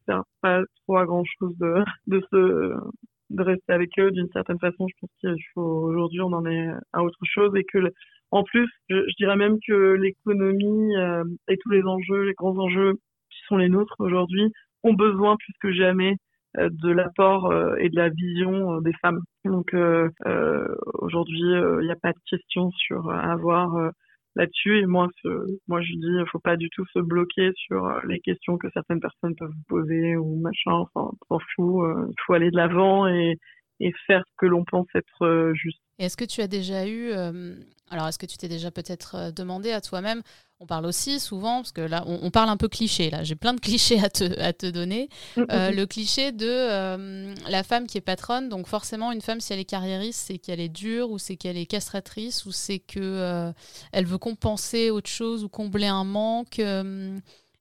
ça 0.07 0.19
euh, 0.19 0.23
pas 0.43 0.61
trop 0.85 0.99
à 0.99 1.07
grand-chose 1.07 1.57
de, 1.59 1.83
de, 2.07 2.21
se, 2.31 2.75
de 3.31 3.43
rester 3.43 3.73
avec 3.73 3.91
eux 3.99 4.11
d'une 4.11 4.29
certaine 4.33 4.59
façon. 4.59 4.87
Je 4.89 4.95
pense 5.01 5.11
qu'il 5.21 5.45
faut, 5.55 5.63
aujourd'hui, 5.63 6.21
on 6.21 6.33
en 6.33 6.45
est 6.45 6.71
à 6.93 7.03
autre 7.03 7.25
chose, 7.25 7.53
et 7.57 7.65
que 7.65 7.79
en 8.31 8.45
plus, 8.45 8.69
je, 8.91 9.17
dirais 9.19 9.37
même 9.37 9.59
que 9.67 9.95
l'économie 9.95 10.97
euh, 10.97 11.25
et 11.49 11.57
tous 11.59 11.71
les 11.71 11.83
enjeux, 11.83 12.25
les 12.25 12.35
grands 12.35 12.59
enjeux 12.59 12.95
qui 13.31 13.41
sont 13.47 13.57
les 13.57 13.69
nôtres 13.69 13.97
aujourd'hui, 13.99 14.53
ont 14.83 14.95
besoin 14.95 15.37
plus 15.37 15.55
que 15.61 15.73
jamais 15.73 16.17
euh, 16.59 16.69
de 16.71 16.91
l'apport 16.91 17.51
euh, 17.51 17.77
et 17.77 17.89
de 17.89 17.97
la 17.97 18.11
vision 18.11 18.81
des 18.81 18.93
femmes. 19.01 19.21
Donc 19.45 19.75
aujourd'hui, 20.85 21.41
il 21.41 21.85
n'y 21.85 21.91
a 21.91 21.97
pas 21.97 22.13
de 22.13 22.19
question 22.29 22.71
sur 22.73 23.11
avoir 23.11 23.93
là-dessus. 24.37 24.79
Et 24.79 24.87
moi, 24.87 25.09
moi, 25.67 25.81
je 25.81 25.93
dis, 25.95 26.31
faut 26.31 26.39
pas 26.39 26.57
du 26.57 26.69
tout 26.71 26.85
se 26.93 26.99
bloquer 26.99 27.53
sur 27.55 28.01
les 28.07 28.21
questions 28.21 28.59
que 28.59 28.69
certaines 28.75 29.01
personnes 29.01 29.37
peuvent 29.37 29.51
vous 29.51 29.69
poser 29.69 30.17
ou 30.17 30.39
machin. 30.41 30.73
Enfin, 30.73 31.13
s'en 31.29 31.39
fout. 31.55 31.87
Il 32.11 32.15
faut 32.27 32.35
aller 32.35 32.51
de 32.51 32.57
l'avant 32.57 33.09
et, 33.09 33.39
et 33.81 33.93
faire 34.07 34.23
ce 34.27 34.33
que 34.37 34.47
l'on 34.47 34.65
pense 34.65 34.87
être 34.95 35.53
juste. 35.55 35.81
Est-ce 35.99 36.17
que 36.17 36.25
tu 36.25 36.41
as 36.43 36.47
déjà 36.47 36.87
eu, 36.87 37.11
euh, 37.11 37.57
alors 37.91 38.07
est-ce 38.07 38.19
que 38.19 38.27
tu 38.27 38.37
t'es 38.37 38.49
déjà 38.49 38.71
peut-être 38.71 39.17
euh, 39.17 39.31
demandé 39.33 39.73
à 39.73 39.81
toi-même, 39.81 40.23
on 40.61 40.67
parle 40.67 40.87
aussi 40.87 41.19
souvent, 41.19 41.57
parce 41.57 41.73
que 41.73 41.81
là 41.81 42.05
on, 42.07 42.31
parle 42.31 42.49
un 42.49 42.57
peu 42.57 42.69
cliché, 42.69 43.11
là 43.11 43.25
j'ai 43.25 43.35
plein 43.35 43.55
de 43.55 43.61
clichés 43.61 44.01
à 44.01 44.09
te, 44.09 44.41
à 44.41 44.53
te 44.53 44.67
donner, 44.67 45.09
mm, 45.37 45.41
mm, 45.41 45.47
euh, 45.51 45.71
mm. 45.71 45.75
le 45.75 45.87
cliché 45.87 46.33
de 46.33 47.51
la 47.51 47.63
femme 47.65 47.87
qui 47.87 47.99
est 47.99 48.03
patronne, 48.03 48.49
donc 48.49 48.69
forcément 48.69 49.11
une 49.11 49.21
femme 49.21 49.41
si 49.41 49.53
elle 49.53 49.59
est 49.59 49.65
carriériste 49.65 50.21
c'est 50.27 50.39
qu'elle 50.39 50.61
est 50.61 50.69
dure 50.69 51.11
ou 51.11 51.19
c'est 51.19 51.37
qu'elle 51.37 51.57
est 51.57 51.67
castratrice 51.67 52.47
ou 52.47 52.53
c'est 52.53 52.79
qu'elle 52.79 53.55
elle 53.93 54.07
veut 54.07 54.19
compenser 54.19 54.91
autre 54.91 55.11
chose 55.11 55.43
ou 55.43 55.49
combler 55.49 55.87
un 55.87 56.05
manque. 56.05 56.61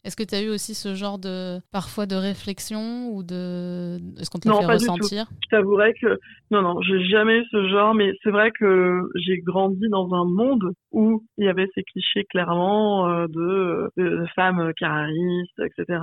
Est-ce 0.07 0.15
que 0.15 0.23
tu 0.23 0.35
as 0.35 0.41
eu 0.41 0.47
aussi 0.47 0.73
ce 0.73 0.95
genre 0.95 1.19
de 1.19 1.59
parfois 1.73 2.05
de 2.05 2.15
réflexion 2.15 3.09
ou 3.11 3.23
de 3.23 3.97
est-ce 4.17 4.29
qu'on 4.29 4.39
te 4.39 4.47
l'a 4.47 4.55
fait 4.55 4.65
ressentir? 4.65 5.25
Je 5.43 5.49
t'avouerais 5.49 5.93
que 5.99 6.17
non 6.49 6.61
non, 6.61 6.81
j'ai 6.81 7.03
jamais 7.07 7.39
eu 7.39 7.45
ce 7.51 7.67
genre 7.67 7.93
mais 7.93 8.13
c'est 8.23 8.29
vrai 8.29 8.51
que 8.51 9.01
j'ai 9.15 9.39
grandi 9.39 9.85
dans 9.89 10.13
un 10.13 10.23
monde 10.23 10.71
où 10.93 11.25
il 11.37 11.43
y 11.43 11.49
avait 11.49 11.67
ces 11.75 11.83
clichés 11.83 12.23
clairement 12.23 13.09
euh, 13.09 13.27
de, 13.27 13.91
de, 13.97 14.25
femmes 14.33 14.71
carriéristes 14.77 15.59
etc. 15.59 15.99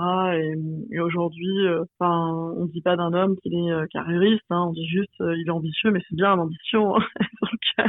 Et, 0.91 0.99
aujourd'hui 0.99 1.65
euh, 1.65 1.83
enfin 1.97 2.53
on 2.57 2.65
dit 2.67 2.81
pas 2.81 2.97
d'un 2.97 3.11
homme 3.11 3.35
qu'il 3.41 3.55
est 3.55 3.71
euh, 3.71 3.87
carriériste 3.91 4.45
hein, 4.51 4.65
on 4.67 4.73
dit 4.73 4.87
juste 4.87 5.15
il 5.19 5.45
est 5.47 5.51
ambitieux 5.51 5.89
mais 5.89 6.01
c'est 6.07 6.15
bien 6.15 6.35
l'ambition 6.35 6.93
donc, 7.41 7.87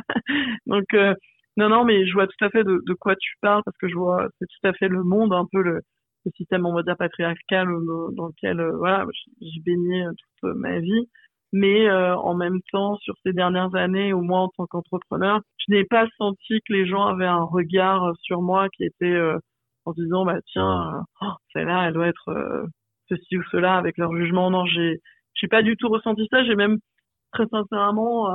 donc 0.65 1.17
non, 1.59 1.71
non, 1.71 1.85
mais 1.85 2.07
je 2.07 2.13
vois 2.13 2.27
tout 2.27 2.45
à 2.45 2.51
fait 2.51 2.65
de, 2.65 2.83
de, 2.87 2.95
quoi 2.95 3.17
tu 3.17 3.33
parles 3.41 3.63
parce 3.65 3.77
que 3.79 3.89
je 3.89 3.95
vois, 3.95 4.29
c'est 4.39 4.47
tout 4.47 4.69
à 4.69 4.75
fait 4.75 4.89
le 4.89 5.03
monde, 5.03 5.33
un 5.33 5.47
peu 5.51 5.63
le, 5.63 5.81
le 6.27 6.33
système, 6.37 6.62
va 6.62 6.83
dire, 6.83 6.97
patriarcal 6.97 7.69
dans 8.12 8.27
lequel, 8.27 8.61
euh, 8.61 8.77
voilà, 8.77 9.07
j'ai 9.41 9.61
baigné 9.65 10.07
euh, 10.07 10.12
toute 10.41 10.55
ma 10.57 10.79
vie. 10.81 11.09
Mais 11.53 11.89
euh, 11.89 12.17
en 12.17 12.35
même 12.35 12.61
temps, 12.73 12.97
sur 12.99 13.15
ces 13.25 13.33
dernières 13.33 13.75
années, 13.75 14.12
au 14.12 14.21
moins 14.21 14.43
en 14.43 14.49
tant 14.57 14.67
qu'entrepreneur, 14.67 15.41
je 15.59 15.75
n'ai 15.75 15.85
pas 15.85 16.07
senti 16.19 16.61
que 16.67 16.73
les 16.73 16.87
gens 16.87 17.07
avaient 17.07 17.25
un 17.27 17.45
regard 17.45 18.12
sur 18.21 18.43
moi 18.43 18.69
qui 18.77 18.85
était 18.85 19.17
en 19.85 19.93
disant, 19.93 20.25
bah 20.25 20.41
tiens, 20.53 21.05
oh, 21.23 21.33
celle-là, 21.53 21.89
elle 21.89 21.95
doit 21.95 22.09
être 22.09 22.67
ceci 23.09 23.39
ou 23.39 23.43
cela 23.51 23.77
avec 23.77 23.97
leur 23.97 24.15
jugement. 24.15 24.51
Non, 24.51 24.67
j'ai, 24.67 25.01
j'ai 25.35 25.49
pas 25.49 25.62
du 25.62 25.77
tout 25.77 25.89
ressenti 25.89 26.27
ça. 26.31 26.45
J'ai 26.45 26.57
même 26.57 26.79
très 27.33 27.47
sincèrement 27.47 28.29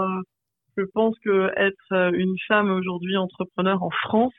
je 0.77 0.84
pense 0.93 1.17
que 1.19 1.51
être 1.58 2.13
une 2.13 2.36
femme 2.47 2.71
aujourd'hui 2.71 3.17
entrepreneur 3.17 3.84
en 3.84 3.89
France, 3.89 4.34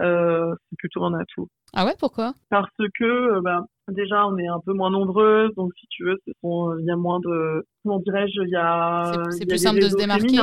euh, 0.00 0.54
c'est 0.68 0.76
plutôt 0.78 1.04
un 1.04 1.14
atout. 1.14 1.48
Ah 1.74 1.84
ouais, 1.84 1.94
pourquoi? 1.98 2.34
Parce 2.50 2.70
que 2.98 3.40
bah, 3.40 3.64
déjà 3.88 4.26
on 4.26 4.36
est 4.38 4.46
un 4.46 4.60
peu 4.64 4.72
moins 4.72 4.90
nombreuses, 4.90 5.54
donc 5.56 5.72
si 5.78 5.86
tu 5.88 6.04
veux, 6.04 6.18
il 6.26 6.84
y 6.86 6.90
a 6.90 6.96
moins 6.96 7.20
de, 7.20 7.64
comment 7.82 7.98
dirais-je, 8.00 8.42
il 8.42 8.50
y 8.50 8.56
a. 8.56 9.12
C'est 9.30 9.46
plus 9.46 9.58
simple 9.58 9.80
de 9.80 9.88
se 9.88 9.96
démarquer. 9.96 10.40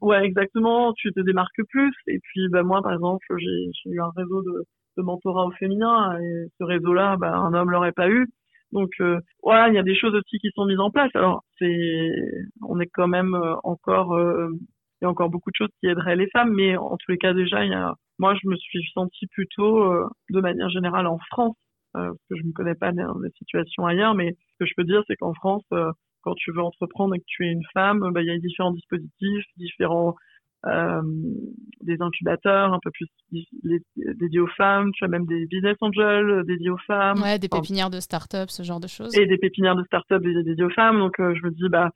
Ouais, 0.00 0.24
exactement. 0.24 0.92
Tu 0.94 1.12
te 1.12 1.20
démarques 1.20 1.62
plus. 1.70 1.94
Et 2.06 2.18
puis 2.22 2.48
bah 2.50 2.62
moi, 2.62 2.82
par 2.82 2.92
exemple, 2.92 3.24
j'ai 3.38 3.90
eu 3.90 4.00
un 4.00 4.10
réseau 4.16 4.42
de, 4.42 4.64
de 4.96 5.02
mentorat 5.02 5.46
au 5.46 5.50
féminin 5.52 6.18
et 6.20 6.46
ce 6.58 6.64
réseau-là, 6.64 7.16
bah, 7.16 7.34
un 7.34 7.54
homme 7.54 7.70
l'aurait 7.70 7.92
pas 7.92 8.08
eu. 8.08 8.28
Donc 8.72 8.90
euh, 9.00 9.20
voilà, 9.42 9.68
il 9.68 9.74
y 9.74 9.78
a 9.78 9.84
des 9.84 9.96
choses 9.96 10.14
aussi 10.14 10.38
qui 10.38 10.50
sont 10.54 10.66
mises 10.66 10.80
en 10.80 10.90
place. 10.90 11.10
Alors 11.14 11.44
c'est, 11.58 12.10
on 12.62 12.80
est 12.80 12.90
quand 12.92 13.06
même 13.06 13.34
euh, 13.34 13.54
encore, 13.62 14.14
euh, 14.14 14.48
il 15.00 15.04
y 15.04 15.06
a 15.06 15.10
encore 15.10 15.30
beaucoup 15.30 15.50
de 15.50 15.56
choses 15.56 15.70
qui 15.80 15.86
aideraient 15.86 16.16
les 16.16 16.28
femmes, 16.30 16.52
mais 16.52 16.76
en 16.76 16.96
tous 16.96 17.12
les 17.12 17.18
cas 17.18 17.32
déjà, 17.32 17.64
il 17.64 17.70
y 17.70 17.74
a, 17.74 17.94
moi 18.18 18.34
je 18.42 18.48
me 18.48 18.56
suis 18.56 18.84
sentie 18.94 19.26
plutôt, 19.28 19.92
de 20.30 20.40
manière 20.40 20.68
générale 20.68 21.06
en 21.06 21.18
France, 21.30 21.56
parce 21.92 22.16
que 22.30 22.36
je 22.36 22.42
ne 22.42 22.52
connais 22.52 22.74
pas 22.74 22.92
des, 22.92 23.02
situations 23.38 23.86
ailleurs, 23.86 24.14
mais 24.14 24.32
ce 24.32 24.64
que 24.64 24.66
je 24.66 24.74
peux 24.76 24.84
dire, 24.84 25.02
c'est 25.06 25.16
qu'en 25.16 25.34
France, 25.34 25.64
quand 26.22 26.34
tu 26.34 26.52
veux 26.52 26.62
entreprendre 26.62 27.14
et 27.14 27.18
que 27.18 27.24
tu 27.26 27.46
es 27.46 27.50
une 27.50 27.64
femme, 27.72 28.00
bah, 28.12 28.22
il 28.22 28.26
y 28.26 28.30
a 28.30 28.38
différents 28.38 28.72
dispositifs, 28.72 29.44
différents 29.56 30.14
euh, 30.66 31.02
des 31.82 32.00
incubateurs 32.00 32.72
un 32.72 32.78
peu 32.82 32.90
plus 32.90 33.06
dédiés 34.14 34.40
aux 34.40 34.48
femmes, 34.56 34.90
tu 34.94 35.04
as 35.04 35.08
même 35.08 35.26
des 35.26 35.44
business 35.46 35.76
angels 35.82 36.42
dédiés 36.46 36.70
aux 36.70 36.78
femmes. 36.86 37.20
Ouais, 37.20 37.38
des 37.38 37.50
pépinières 37.50 37.90
de 37.90 38.00
start-up, 38.00 38.48
ce 38.48 38.62
genre 38.62 38.80
de 38.80 38.86
choses. 38.86 39.14
Et 39.18 39.26
des 39.26 39.36
pépinières 39.36 39.76
de 39.76 39.84
start-up 39.84 40.22
dédiées 40.22 40.64
aux 40.64 40.70
femmes. 40.70 40.98
Donc 40.98 41.20
euh, 41.20 41.34
je 41.34 41.46
me 41.46 41.50
dis, 41.50 41.68
bah, 41.68 41.90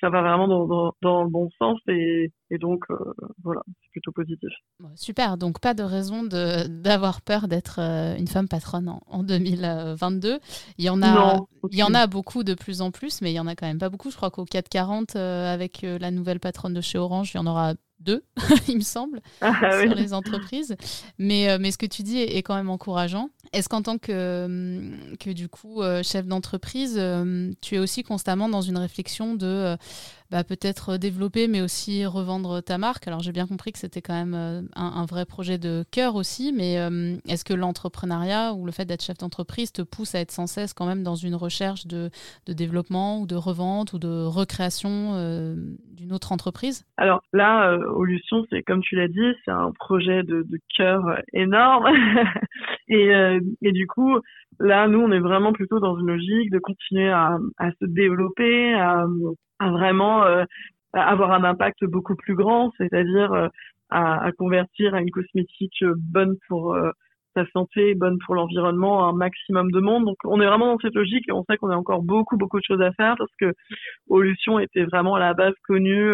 ça 0.00 0.10
va 0.10 0.22
vraiment 0.22 0.48
dans, 0.48 0.94
dans, 1.02 1.24
le 1.24 1.30
bon 1.30 1.48
sens 1.58 1.78
et, 1.88 2.32
et 2.50 2.58
donc 2.58 2.84
euh, 2.90 2.96
voilà, 3.42 3.62
c'est 3.66 3.90
plutôt 3.90 4.12
positif. 4.12 4.50
super, 4.94 5.36
donc 5.36 5.60
pas 5.60 5.74
de 5.74 5.82
raison 5.82 6.22
d'avoir 6.22 7.22
peur 7.22 7.48
d'être 7.48 7.78
une 7.78 8.28
femme 8.28 8.48
patronne 8.48 8.88
en, 8.88 9.00
en, 9.06 9.22
2022. 9.22 10.38
Il 10.78 10.84
y 10.84 10.90
en 10.90 11.02
a, 11.02 11.38
il 11.70 11.78
y 11.78 11.82
en 11.82 11.94
a 11.94 12.06
beaucoup 12.06 12.44
de 12.44 12.54
plus 12.54 12.80
en 12.80 12.90
plus, 12.90 13.22
mais 13.22 13.32
il 13.32 13.34
y 13.34 13.40
en 13.40 13.46
a 13.46 13.54
quand 13.54 13.66
même 13.66 13.78
pas 13.78 13.90
beaucoup. 13.90 14.10
Je 14.10 14.16
crois 14.16 14.30
qu'au 14.30 14.44
440 14.44 15.16
avec 15.16 15.82
la 15.82 16.10
nouvelle 16.10 16.40
patronne 16.40 16.74
de 16.74 16.80
chez 16.80 16.98
Orange, 16.98 17.32
il 17.34 17.38
y 17.38 17.40
en 17.40 17.46
aura 17.46 17.74
deux, 18.00 18.24
il 18.68 18.76
me 18.76 18.82
semble, 18.82 19.20
ah, 19.40 19.80
sur 19.82 19.94
les 19.94 20.12
entreprises. 20.12 20.76
Mais, 21.18 21.48
euh, 21.48 21.58
mais 21.60 21.70
ce 21.70 21.78
que 21.78 21.86
tu 21.86 22.02
dis 22.02 22.18
est, 22.18 22.42
quand 22.42 22.54
même 22.54 22.70
encourageant. 22.70 23.30
Est-ce 23.52 23.68
qu'en 23.68 23.82
tant 23.82 23.98
que, 23.98 25.16
que 25.18 25.30
du 25.30 25.48
coup 25.48 25.82
euh, 25.82 26.02
chef 26.02 26.26
d'entreprise, 26.26 26.98
hum, 26.98 27.54
tu 27.60 27.76
es 27.76 27.78
aussi 27.78 28.02
constamment 28.02 28.48
dans 28.48 28.60
une 28.60 28.76
réflexion 28.78 29.34
de 29.34 29.46
euh, 29.46 29.76
bah, 30.30 30.44
peut-être 30.44 30.96
développer, 30.98 31.48
mais 31.48 31.60
aussi 31.60 32.04
revendre 32.06 32.62
ta 32.62 32.78
marque 32.78 33.06
Alors 33.08 33.20
j'ai 33.20 33.32
bien 33.32 33.46
compris 33.46 33.72
que 33.72 33.78
c'était 33.78 34.02
quand 34.02 34.14
même 34.14 34.68
un, 34.74 35.06
vrai 35.06 35.24
projet 35.24 35.58
de 35.58 35.84
cœur 35.90 36.16
aussi, 36.16 36.52
mais 36.52 36.80
hum, 36.82 37.18
est-ce 37.28 37.44
que 37.44 37.54
l'entrepreneuriat 37.54 38.54
ou 38.54 38.66
le 38.66 38.72
fait 38.72 38.84
d'être 38.84 39.02
chef 39.02 39.18
d'entreprise 39.18 39.72
te 39.72 39.82
pousse 39.82 40.14
à 40.14 40.20
être 40.20 40.32
sans 40.32 40.46
cesse 40.46 40.72
quand 40.74 40.86
même 40.86 41.02
dans 41.02 41.14
une 41.14 41.34
recherche 41.34 41.86
de, 41.86 42.10
de 42.46 42.52
développement 42.52 43.20
ou 43.20 43.26
de 43.26 43.36
revente 43.36 43.92
ou 43.92 43.98
de 43.98 44.24
recréation 44.24 45.12
d'une 45.92 46.12
autre 46.12 46.32
entreprise? 46.32 46.84
Alors 46.96 47.22
là, 47.32 47.78
Lucion, 48.04 48.44
c'est 48.50 48.62
comme 48.62 48.80
tu 48.80 48.96
l'as 48.96 49.08
dit, 49.08 49.34
c'est 49.44 49.50
un 49.50 49.72
projet 49.72 50.22
de, 50.22 50.44
cœur 50.76 51.20
énorme. 51.32 51.86
et, 52.88 53.14
euh, 53.14 53.40
et 53.62 53.72
du 53.72 53.86
coup, 53.86 54.18
là, 54.60 54.88
nous, 54.88 55.00
on 55.00 55.12
est 55.12 55.20
vraiment 55.20 55.52
plutôt 55.52 55.80
dans 55.80 55.98
une 55.98 56.06
logique 56.06 56.50
de 56.50 56.58
continuer 56.58 57.08
à, 57.08 57.38
à 57.58 57.70
se 57.72 57.84
développer, 57.84 58.74
à, 58.74 59.06
à 59.58 59.70
vraiment 59.70 60.24
euh, 60.24 60.44
avoir 60.92 61.32
un 61.32 61.44
impact 61.44 61.84
beaucoup 61.84 62.16
plus 62.16 62.34
grand, 62.34 62.72
c'est-à-dire 62.78 63.32
euh, 63.32 63.48
à, 63.90 64.24
à, 64.24 64.32
convertir 64.32 64.94
à 64.94 65.00
une 65.00 65.10
cosmétique 65.10 65.84
bonne 65.84 66.36
pour 66.48 66.76
sa 67.34 67.46
santé, 67.52 67.94
bonne 67.94 68.18
pour 68.24 68.34
l'environnement, 68.34 69.08
un 69.08 69.12
maximum 69.12 69.70
de 69.70 69.80
monde. 69.80 70.06
Donc, 70.06 70.16
on 70.24 70.40
est 70.40 70.46
vraiment 70.46 70.72
dans 70.72 70.78
cette 70.80 70.94
logique 70.94 71.28
et 71.28 71.32
on 71.32 71.44
sait 71.44 71.56
qu'on 71.56 71.70
a 71.70 71.76
encore 71.76 72.02
beaucoup, 72.02 72.36
beaucoup 72.36 72.58
de 72.58 72.64
choses 72.64 72.80
à 72.80 72.92
faire 72.92 73.14
parce 73.16 73.30
que 73.38 73.52
Olution 74.08 74.58
était 74.58 74.84
vraiment 74.84 75.14
à 75.14 75.20
la 75.20 75.34
base 75.34 75.54
connue 75.66 76.12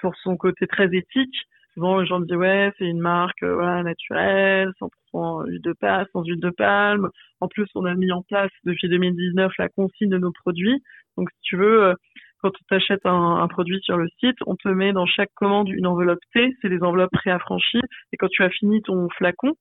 pour 0.00 0.14
son 0.16 0.36
côté 0.36 0.66
très 0.66 0.88
éthique. 0.94 1.34
Souvent, 1.74 2.00
les 2.00 2.06
gens 2.06 2.20
disent 2.20 2.36
ouais, 2.36 2.72
c'est 2.78 2.86
une 2.86 3.00
marque 3.00 3.42
euh, 3.42 3.54
voilà 3.54 3.82
naturelle, 3.82 4.72
100% 4.80 5.46
huile 5.46 5.62
de 5.62 5.72
palme, 5.72 6.06
sans 6.12 6.24
huile 6.24 6.40
de 6.40 6.50
palme. 6.50 7.08
En 7.40 7.46
plus, 7.46 7.68
on 7.74 7.84
a 7.84 7.94
mis 7.94 8.10
en 8.10 8.22
place 8.22 8.50
depuis 8.64 8.88
2019 8.88 9.52
la 9.58 9.68
consigne 9.68 10.10
de 10.10 10.18
nos 10.18 10.32
produits. 10.32 10.82
Donc, 11.16 11.30
si 11.30 11.40
tu 11.42 11.56
veux, 11.56 11.84
euh, 11.84 11.94
quand 12.40 12.50
tu 12.50 12.62
achètes 12.70 13.04
un, 13.04 13.36
un, 13.36 13.48
produit 13.48 13.80
sur 13.82 13.96
le 13.96 14.08
site, 14.20 14.36
on 14.46 14.56
te 14.56 14.68
met 14.68 14.92
dans 14.92 15.06
chaque 15.06 15.32
commande 15.34 15.68
une 15.68 15.86
enveloppe 15.86 16.20
T, 16.32 16.54
c'est 16.60 16.68
des 16.68 16.82
enveloppes 16.82 17.12
préaffranchies. 17.12 17.80
Et 18.12 18.16
quand 18.16 18.28
tu 18.28 18.42
as 18.42 18.50
fini 18.50 18.82
ton 18.82 19.08
flacon, 19.10 19.54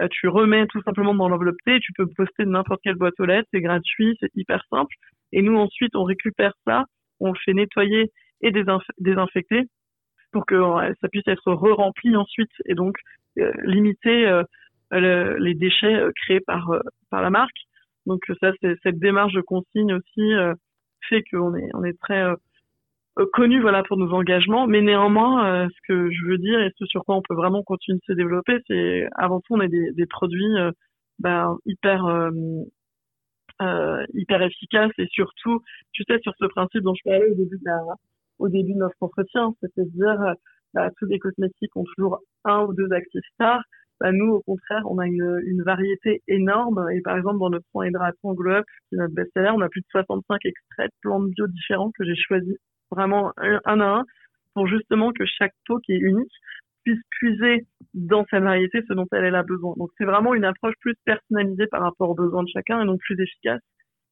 euh, 0.00 0.08
tu 0.10 0.28
remets 0.28 0.66
tout 0.68 0.82
simplement 0.82 1.14
dans 1.14 1.28
l'enveloppe 1.28 1.60
T, 1.64 1.80
tu 1.80 1.92
peux 1.92 2.06
poster 2.06 2.44
n'importe 2.46 2.80
quelle 2.82 2.94
boîte 2.94 3.18
aux 3.18 3.26
lettres, 3.26 3.48
c'est 3.52 3.60
gratuit, 3.60 4.16
c'est 4.20 4.30
hyper 4.34 4.64
simple. 4.70 4.94
Et 5.32 5.42
nous 5.42 5.56
ensuite, 5.56 5.96
on 5.96 6.04
récupère 6.04 6.52
ça, 6.66 6.84
on 7.20 7.32
le 7.32 7.38
fait 7.44 7.54
nettoyer 7.54 8.10
et 8.42 8.52
désinfecter 8.98 9.66
pour 10.32 10.46
que 10.46 10.56
ça 11.00 11.08
puisse 11.08 11.26
être 11.26 11.52
re-rempli 11.52 12.16
ensuite 12.16 12.50
et 12.66 12.74
donc 12.74 12.96
euh, 13.38 13.52
limiter 13.64 14.26
euh, 14.26 14.42
les 15.38 15.54
déchets 15.54 15.94
euh, 15.94 16.10
créés 16.16 16.40
par 16.40 16.70
par 17.10 17.22
la 17.22 17.30
marque. 17.30 17.58
Donc 18.06 18.22
ça, 18.40 18.52
c'est 18.60 18.76
cette 18.82 18.98
démarche 18.98 19.34
de 19.34 19.40
consigne 19.40 19.94
aussi 19.94 20.32
fait 21.08 21.22
qu'on 21.30 21.54
est 21.54 21.68
on 21.74 21.84
est 21.84 21.98
très 22.00 22.24
connu 23.32 23.60
voilà 23.60 23.82
pour 23.82 23.96
nos 23.96 24.12
engagements, 24.12 24.66
mais 24.66 24.80
néanmoins, 24.80 25.68
ce 25.68 25.88
que 25.88 26.10
je 26.10 26.24
veux 26.26 26.38
dire 26.38 26.60
et 26.60 26.70
ce 26.78 26.86
sur 26.86 27.04
quoi 27.04 27.16
on 27.16 27.22
peut 27.22 27.34
vraiment 27.34 27.62
continuer 27.62 27.98
de 27.98 28.04
se 28.04 28.16
développer, 28.16 28.58
c'est 28.66 29.08
avant 29.16 29.40
tout 29.40 29.54
on 29.54 29.60
a 29.60 29.68
des, 29.68 30.06
produits 30.06 30.54
ben, 31.18 31.58
hyper 31.66 32.06
euh, 33.62 34.06
hyper 34.14 34.40
efficaces 34.40 34.92
et 34.96 35.06
surtout, 35.10 35.60
tu 35.92 36.02
sais, 36.08 36.18
sur 36.22 36.32
ce 36.38 36.46
principe 36.46 36.82
dont 36.82 36.94
je 36.94 37.02
parlais 37.04 37.30
au 37.30 37.34
début 37.34 37.58
de 37.58 37.64
la, 37.66 37.78
au 38.38 38.48
début 38.48 38.72
de 38.72 38.78
notre 38.78 38.96
entretien, 39.00 39.54
c'est-à-dire 39.60 40.34
bah, 40.72 40.88
tous 40.98 41.04
les 41.04 41.18
cosmétiques 41.18 41.76
ont 41.76 41.84
toujours 41.94 42.20
un 42.44 42.62
ou 42.62 42.72
deux 42.72 42.90
actifs 42.90 43.24
stars. 43.34 43.62
Bah, 44.00 44.12
nous, 44.12 44.32
au 44.32 44.40
contraire, 44.40 44.82
on 44.86 44.98
a 44.98 45.06
une, 45.06 45.42
une, 45.44 45.62
variété 45.62 46.22
énorme. 46.26 46.86
Et 46.94 47.02
par 47.02 47.18
exemple, 47.18 47.38
dans 47.38 47.50
notre 47.50 47.66
point 47.70 47.86
hydratant 47.86 48.32
Glow 48.32 48.52
Up, 48.52 48.64
qui 48.88 48.94
est 48.94 48.98
notre 48.98 49.14
best-seller, 49.14 49.50
on 49.50 49.60
a 49.60 49.68
plus 49.68 49.82
de 49.82 49.86
65 49.90 50.46
extraits 50.46 50.90
de 50.90 50.96
plantes 51.02 51.30
bio 51.30 51.46
différents 51.48 51.90
que 51.98 52.04
j'ai 52.04 52.16
choisis 52.16 52.56
vraiment 52.90 53.32
un, 53.36 53.60
à 53.64 53.74
un 53.74 54.04
pour 54.54 54.66
justement 54.66 55.12
que 55.12 55.24
chaque 55.26 55.52
peau 55.66 55.78
qui 55.80 55.92
est 55.92 55.98
unique 55.98 56.32
puisse 56.82 57.00
puiser 57.10 57.66
dans 57.92 58.24
sa 58.30 58.40
variété 58.40 58.80
ce 58.88 58.94
dont 58.94 59.06
elle 59.12 59.34
a 59.34 59.42
besoin. 59.42 59.74
Donc 59.76 59.90
c'est 59.98 60.06
vraiment 60.06 60.34
une 60.34 60.44
approche 60.44 60.74
plus 60.80 60.94
personnalisée 61.04 61.66
par 61.66 61.82
rapport 61.82 62.08
aux 62.08 62.14
besoins 62.14 62.42
de 62.42 62.48
chacun 62.48 62.82
et 62.82 62.86
donc 62.86 63.00
plus 63.00 63.20
efficace. 63.22 63.60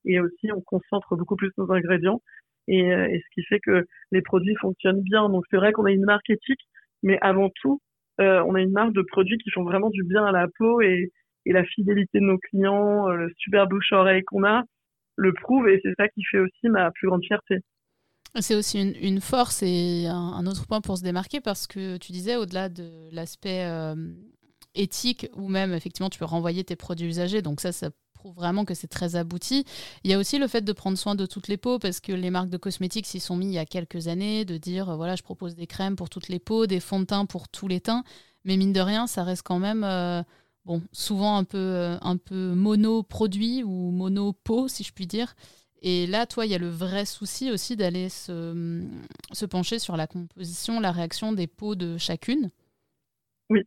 Et 0.05 0.20
aussi, 0.20 0.53
on 0.53 0.61
concentre 0.61 1.16
beaucoup 1.16 1.37
plus 1.37 1.51
nos 1.57 1.72
ingrédients 1.72 2.20
et, 2.68 2.92
euh, 2.92 3.09
et, 3.09 3.20
ce 3.20 3.35
qui 3.35 3.42
fait 3.46 3.61
que 3.61 3.87
les 4.12 4.20
produits 4.20 4.55
fonctionnent 4.57 5.03
bien. 5.03 5.31
Donc 5.31 5.44
c'est 5.51 5.57
vrai 5.57 5.72
qu'on 5.72 5.87
a 5.87 5.90
une 5.92 6.05
marque 6.05 6.29
éthique, 6.29 6.61
mais 7.03 7.18
avant 7.22 7.51
tout, 7.62 7.81
euh, 8.20 8.42
on 8.46 8.54
a 8.54 8.61
une 8.61 8.72
marque 8.72 8.92
de 8.92 9.02
produits 9.02 9.38
qui 9.38 9.50
font 9.50 9.64
vraiment 9.64 9.90
du 9.90 10.02
bien 10.02 10.24
à 10.24 10.33
la 10.33 10.46
peau 10.59 10.81
et, 10.81 11.12
la 11.50 11.64
fidélité 11.64 12.20
de 12.20 12.24
nos 12.24 12.37
clients, 12.37 13.09
euh, 13.09 13.14
le 13.14 13.33
super 13.38 13.66
bouche-oreille 13.66 14.22
qu'on 14.24 14.44
a, 14.44 14.64
le 15.16 15.33
prouve 15.33 15.66
et 15.66 15.81
c'est 15.83 15.94
ça 15.96 16.07
qui 16.09 16.22
fait 16.31 16.40
aussi 16.40 16.68
ma 16.68 16.90
plus 16.90 17.09
grande 17.09 17.24
fierté. 17.24 17.61
C'est 18.38 18.54
aussi 18.54 18.83
une, 18.83 18.94
une, 19.00 19.22
force 19.22 19.62
et 19.62 20.04
un, 20.09 20.46
autre 20.46 20.66
point 20.66 20.83
pour 20.83 20.98
se 20.98 21.02
démarquer 21.02 21.40
parce 21.40 21.66
que 21.66 21.96
tu 21.96 22.12
disais 22.12 22.37
au-delà 22.37 22.68
de 22.68 23.09
l'aspect 23.12 23.64
euh, 23.64 23.94
éthique 24.74 25.26
ou 25.37 25.48
même 25.48 25.72
effectivement 25.72 26.11
tu 26.11 26.18
peux 26.18 26.26
renvoyer 26.26 26.64
tes 26.64 26.76
produits 26.76 27.09
usagés, 27.09 27.40
donc 27.40 27.62
ça, 27.62 27.72
ça 27.72 27.88
prouve 28.18 28.35
vraiment 28.35 28.64
que 28.64 28.74
c'est 28.74 28.88
très 28.88 29.14
abouti. 29.14 29.64
Il 30.02 30.11
y 30.11 30.14
a 30.14 30.18
aussi 30.18 30.38
le 30.38 30.48
fait 30.48 30.62
de 30.62 30.72
prendre 30.72 30.98
soin 30.98 31.14
de 31.14 31.24
toutes 31.24 31.46
les 31.46 31.57
peaux, 31.57 31.78
parce 31.78 32.00
que 32.00 32.12
les 32.12 32.31
marques 32.31 32.50
de 32.50 32.57
cosmétiques 32.57 33.07
s'y 33.07 33.20
sont 33.20 33.37
mis 33.37 33.46
il 33.46 33.52
y 33.52 33.59
a 33.59 33.64
quelques 33.64 34.09
années, 34.09 34.44
de 34.44 34.59
dire, 34.59 34.90
euh, 34.90 34.96
voilà, 34.96 35.14
je 35.14 35.22
propose 35.22 35.54
des 35.54 35.66
crèmes 35.66 35.94
pour 35.94 36.11
toutes 36.11 36.28
les 36.28 36.40
peaux, 36.40 36.66
des 36.66 36.81
fonds 36.81 37.00
de 37.00 37.04
teint 37.04 37.26
pour 37.26 37.48
tous 37.48 37.68
les 37.68 37.81
teints, 37.81 38.02
mais 38.44 38.57
mine 38.57 38.72
de 38.72 38.81
rien, 38.81 39.07
ça 39.07 39.22
reste 39.22 39.42
quand 39.44 39.61
même, 39.61 39.85
euh, 39.85 40.22
bon, 40.64 40.83
souvent 40.90 41.37
un 41.37 41.44
peu, 41.44 41.59
euh, 41.59 41.96
un 42.00 42.16
peu 42.16 42.54
mono-produit 42.54 43.62
ou 43.62 43.90
mono-peau, 43.92 44.66
si 44.66 44.83
je 44.83 44.92
puis 44.92 45.07
dire. 45.07 45.35
Et 45.81 46.09
là, 46.09 46.26
toi, 46.26 46.44
il 46.44 46.50
y 46.50 46.57
a 46.57 46.59
le 46.59 46.68
vrai 46.68 47.04
souci 47.04 47.52
aussi 47.52 47.76
d'aller 47.76 48.09
se, 48.09 48.85
se 49.31 49.46
pencher 49.46 49.78
sur 49.78 49.96
la 49.96 50.09
composition, 50.09 50.81
la 50.81 50.90
réaction 50.90 51.33
des 51.33 51.46
peaux 51.46 51.76
de 51.76 51.96
chacune. 51.98 52.50
Oui. 53.48 53.61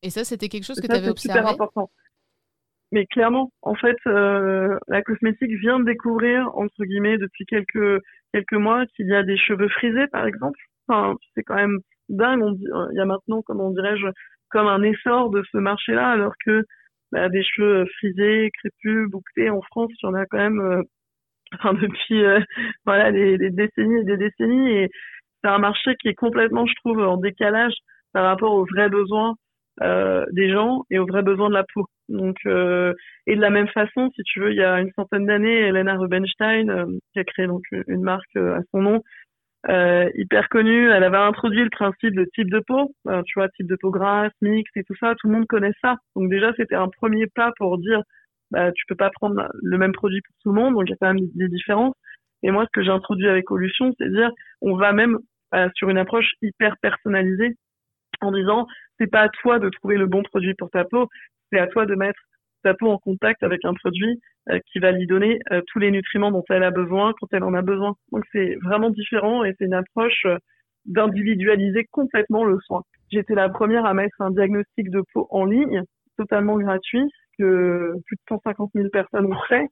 Et 0.00 0.08
ça, 0.08 0.24
c'était 0.24 0.48
quelque 0.48 0.64
chose 0.64 0.80
que 0.80 0.86
tu 0.86 0.94
avais 0.94 1.10
observé. 1.10 1.38
C'est 1.38 1.50
super 1.50 1.52
important 1.52 1.90
mais 2.92 3.06
clairement, 3.06 3.50
en 3.62 3.74
fait, 3.74 3.96
euh, 4.06 4.78
la 4.88 5.02
cosmétique 5.02 5.50
vient 5.60 5.80
de 5.80 5.84
découvrir, 5.84 6.50
entre 6.54 6.84
guillemets, 6.84 7.18
depuis 7.18 7.46
quelques, 7.46 8.02
quelques 8.32 8.52
mois, 8.52 8.84
qu'il 8.94 9.08
y 9.08 9.14
a 9.14 9.22
des 9.22 9.38
cheveux 9.38 9.68
frisés, 9.68 10.06
par 10.08 10.26
exemple. 10.26 10.58
Enfin, 10.86 11.16
c'est 11.34 11.42
quand 11.42 11.54
même 11.54 11.78
dingue. 12.10 12.42
On 12.42 12.52
dit, 12.52 12.66
il 12.92 12.96
y 12.96 13.00
a 13.00 13.06
maintenant, 13.06 13.42
comment 13.42 13.70
dirais-je, 13.70 14.06
comme 14.50 14.68
un 14.68 14.82
essor 14.82 15.30
de 15.30 15.42
ce 15.50 15.58
marché-là, 15.58 16.10
alors 16.10 16.34
que 16.44 16.64
bah, 17.12 17.28
des 17.30 17.42
cheveux 17.42 17.86
frisés, 17.98 18.50
crépus, 18.58 19.10
bouclés 19.10 19.50
en 19.50 19.62
France, 19.62 19.90
il 20.02 20.06
y 20.06 20.08
en 20.08 20.14
a 20.14 20.26
quand 20.26 20.38
même, 20.38 20.60
euh, 20.60 20.82
enfin, 21.54 21.74
depuis, 21.74 22.24
euh, 22.24 22.40
voilà, 22.84 23.12
des, 23.12 23.38
des, 23.38 23.50
décennies 23.50 24.00
et 24.00 24.04
des 24.04 24.18
décennies. 24.18 24.70
Et 24.70 24.90
c'est 25.42 25.50
un 25.50 25.58
marché 25.58 25.96
qui 26.00 26.08
est 26.08 26.14
complètement, 26.14 26.66
je 26.66 26.74
trouve, 26.84 27.00
en 27.00 27.16
décalage 27.16 27.74
par 28.12 28.24
rapport 28.24 28.52
aux 28.52 28.66
vrais 28.66 28.90
besoins 28.90 29.34
euh, 29.80 30.26
des 30.32 30.50
gens 30.50 30.82
et 30.90 30.98
aux 30.98 31.06
vrais 31.06 31.22
besoins 31.22 31.48
de 31.48 31.54
la 31.54 31.64
peau. 31.72 31.86
Donc, 32.12 32.36
euh, 32.46 32.92
et 33.26 33.34
de 33.34 33.40
la 33.40 33.50
même 33.50 33.68
façon, 33.68 34.10
si 34.14 34.22
tu 34.22 34.40
veux, 34.40 34.50
il 34.52 34.56
y 34.56 34.62
a 34.62 34.80
une 34.80 34.92
centaine 34.92 35.26
d'années, 35.26 35.60
Elena 35.60 35.96
Rubinstein, 35.96 36.68
euh, 36.68 36.86
qui 37.12 37.18
a 37.18 37.24
créé 37.24 37.46
donc 37.46 37.64
une 37.88 38.02
marque 38.02 38.36
à 38.36 38.60
son 38.70 38.82
nom, 38.82 39.02
hyper 40.14 40.48
connue, 40.48 40.90
elle 40.90 41.04
avait 41.04 41.16
introduit 41.16 41.62
le 41.62 41.70
principe 41.70 42.14
de 42.14 42.26
type 42.34 42.50
de 42.50 42.60
peau, 42.60 42.94
tu 43.26 43.32
vois, 43.36 43.48
type 43.50 43.68
de 43.68 43.76
peau 43.76 43.90
grasse, 43.90 44.32
mixte 44.40 44.76
et 44.76 44.84
tout 44.84 44.96
ça. 44.98 45.14
Tout 45.20 45.28
le 45.28 45.34
monde 45.34 45.46
connaît 45.46 45.72
ça. 45.80 45.96
Donc 46.16 46.30
déjà, 46.30 46.52
c'était 46.56 46.74
un 46.74 46.88
premier 46.88 47.26
pas 47.28 47.52
pour 47.58 47.78
dire, 47.78 48.02
bah, 48.50 48.72
tu 48.72 48.84
peux 48.88 48.96
pas 48.96 49.10
prendre 49.10 49.48
le 49.62 49.78
même 49.78 49.92
produit 49.92 50.20
pour 50.20 50.34
tout 50.42 50.48
le 50.52 50.60
monde. 50.60 50.74
Donc 50.74 50.84
il 50.86 50.90
y 50.90 50.94
a 50.94 50.96
quand 51.00 51.14
même 51.14 51.26
des 51.34 51.48
différences. 51.48 51.94
Et 52.42 52.50
moi, 52.50 52.64
ce 52.64 52.70
que 52.72 52.84
j'ai 52.84 52.90
introduit 52.90 53.28
avec 53.28 53.50
Olution, 53.52 53.92
c'est 53.98 54.10
dire, 54.10 54.30
on 54.62 54.76
va 54.76 54.92
même 54.92 55.18
sur 55.74 55.90
une 55.90 55.98
approche 55.98 56.32
hyper 56.42 56.76
personnalisée 56.82 57.54
en 58.20 58.32
disant 58.32 58.66
c'est 58.98 59.10
pas 59.10 59.22
à 59.22 59.28
toi 59.28 59.58
de 59.58 59.68
trouver 59.68 59.96
le 59.96 60.06
bon 60.06 60.22
produit 60.22 60.54
pour 60.54 60.70
ta 60.70 60.84
peau, 60.84 61.08
c'est 61.52 61.60
à 61.60 61.66
toi 61.66 61.86
de 61.86 61.94
mettre 61.94 62.20
ta 62.62 62.74
peau 62.74 62.88
en 62.88 62.98
contact 62.98 63.42
avec 63.42 63.64
un 63.64 63.74
produit 63.74 64.20
euh, 64.50 64.58
qui 64.66 64.78
va 64.78 64.92
lui 64.92 65.06
donner 65.06 65.40
euh, 65.52 65.60
tous 65.68 65.78
les 65.78 65.90
nutriments 65.90 66.30
dont 66.30 66.44
elle 66.48 66.62
a 66.62 66.70
besoin 66.70 67.12
quand 67.20 67.26
elle 67.32 67.44
en 67.44 67.54
a 67.54 67.62
besoin. 67.62 67.94
Donc 68.12 68.24
c'est 68.32 68.56
vraiment 68.62 68.90
différent 68.90 69.44
et 69.44 69.54
c'est 69.58 69.66
une 69.66 69.74
approche 69.74 70.24
euh, 70.26 70.36
d'individualiser 70.86 71.86
complètement 71.90 72.44
le 72.44 72.58
soin. 72.60 72.82
J'étais 73.10 73.34
la 73.34 73.48
première 73.48 73.84
à 73.84 73.94
mettre 73.94 74.20
un 74.20 74.30
diagnostic 74.30 74.90
de 74.90 75.02
peau 75.12 75.26
en 75.30 75.44
ligne, 75.44 75.82
totalement 76.16 76.56
gratuit, 76.58 77.08
que 77.38 77.94
plus 78.06 78.16
de 78.16 78.22
150 78.28 78.70
000 78.74 78.88
personnes 78.88 79.26
ont 79.26 79.40
fait, 79.48 79.66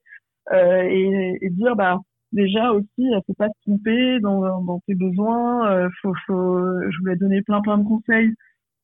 et, 0.53 1.39
et, 1.41 1.51
dire 1.51 1.75
bah 1.75 1.99
déjà 2.33 2.73
aussi, 2.73 3.13
faut 3.27 3.35
pas 3.35 3.49
se 3.49 3.71
tromper 3.71 4.21
dans, 4.21 4.63
dans 4.63 4.81
tes 4.87 4.95
besoins. 4.95 5.89
Faut, 6.01 6.13
faut, 6.27 6.91
je 6.91 6.99
voulais 7.01 7.17
donner 7.17 7.43
plein 7.43 7.61
plein 7.61 7.79
de 7.79 7.85
conseils 7.85 8.33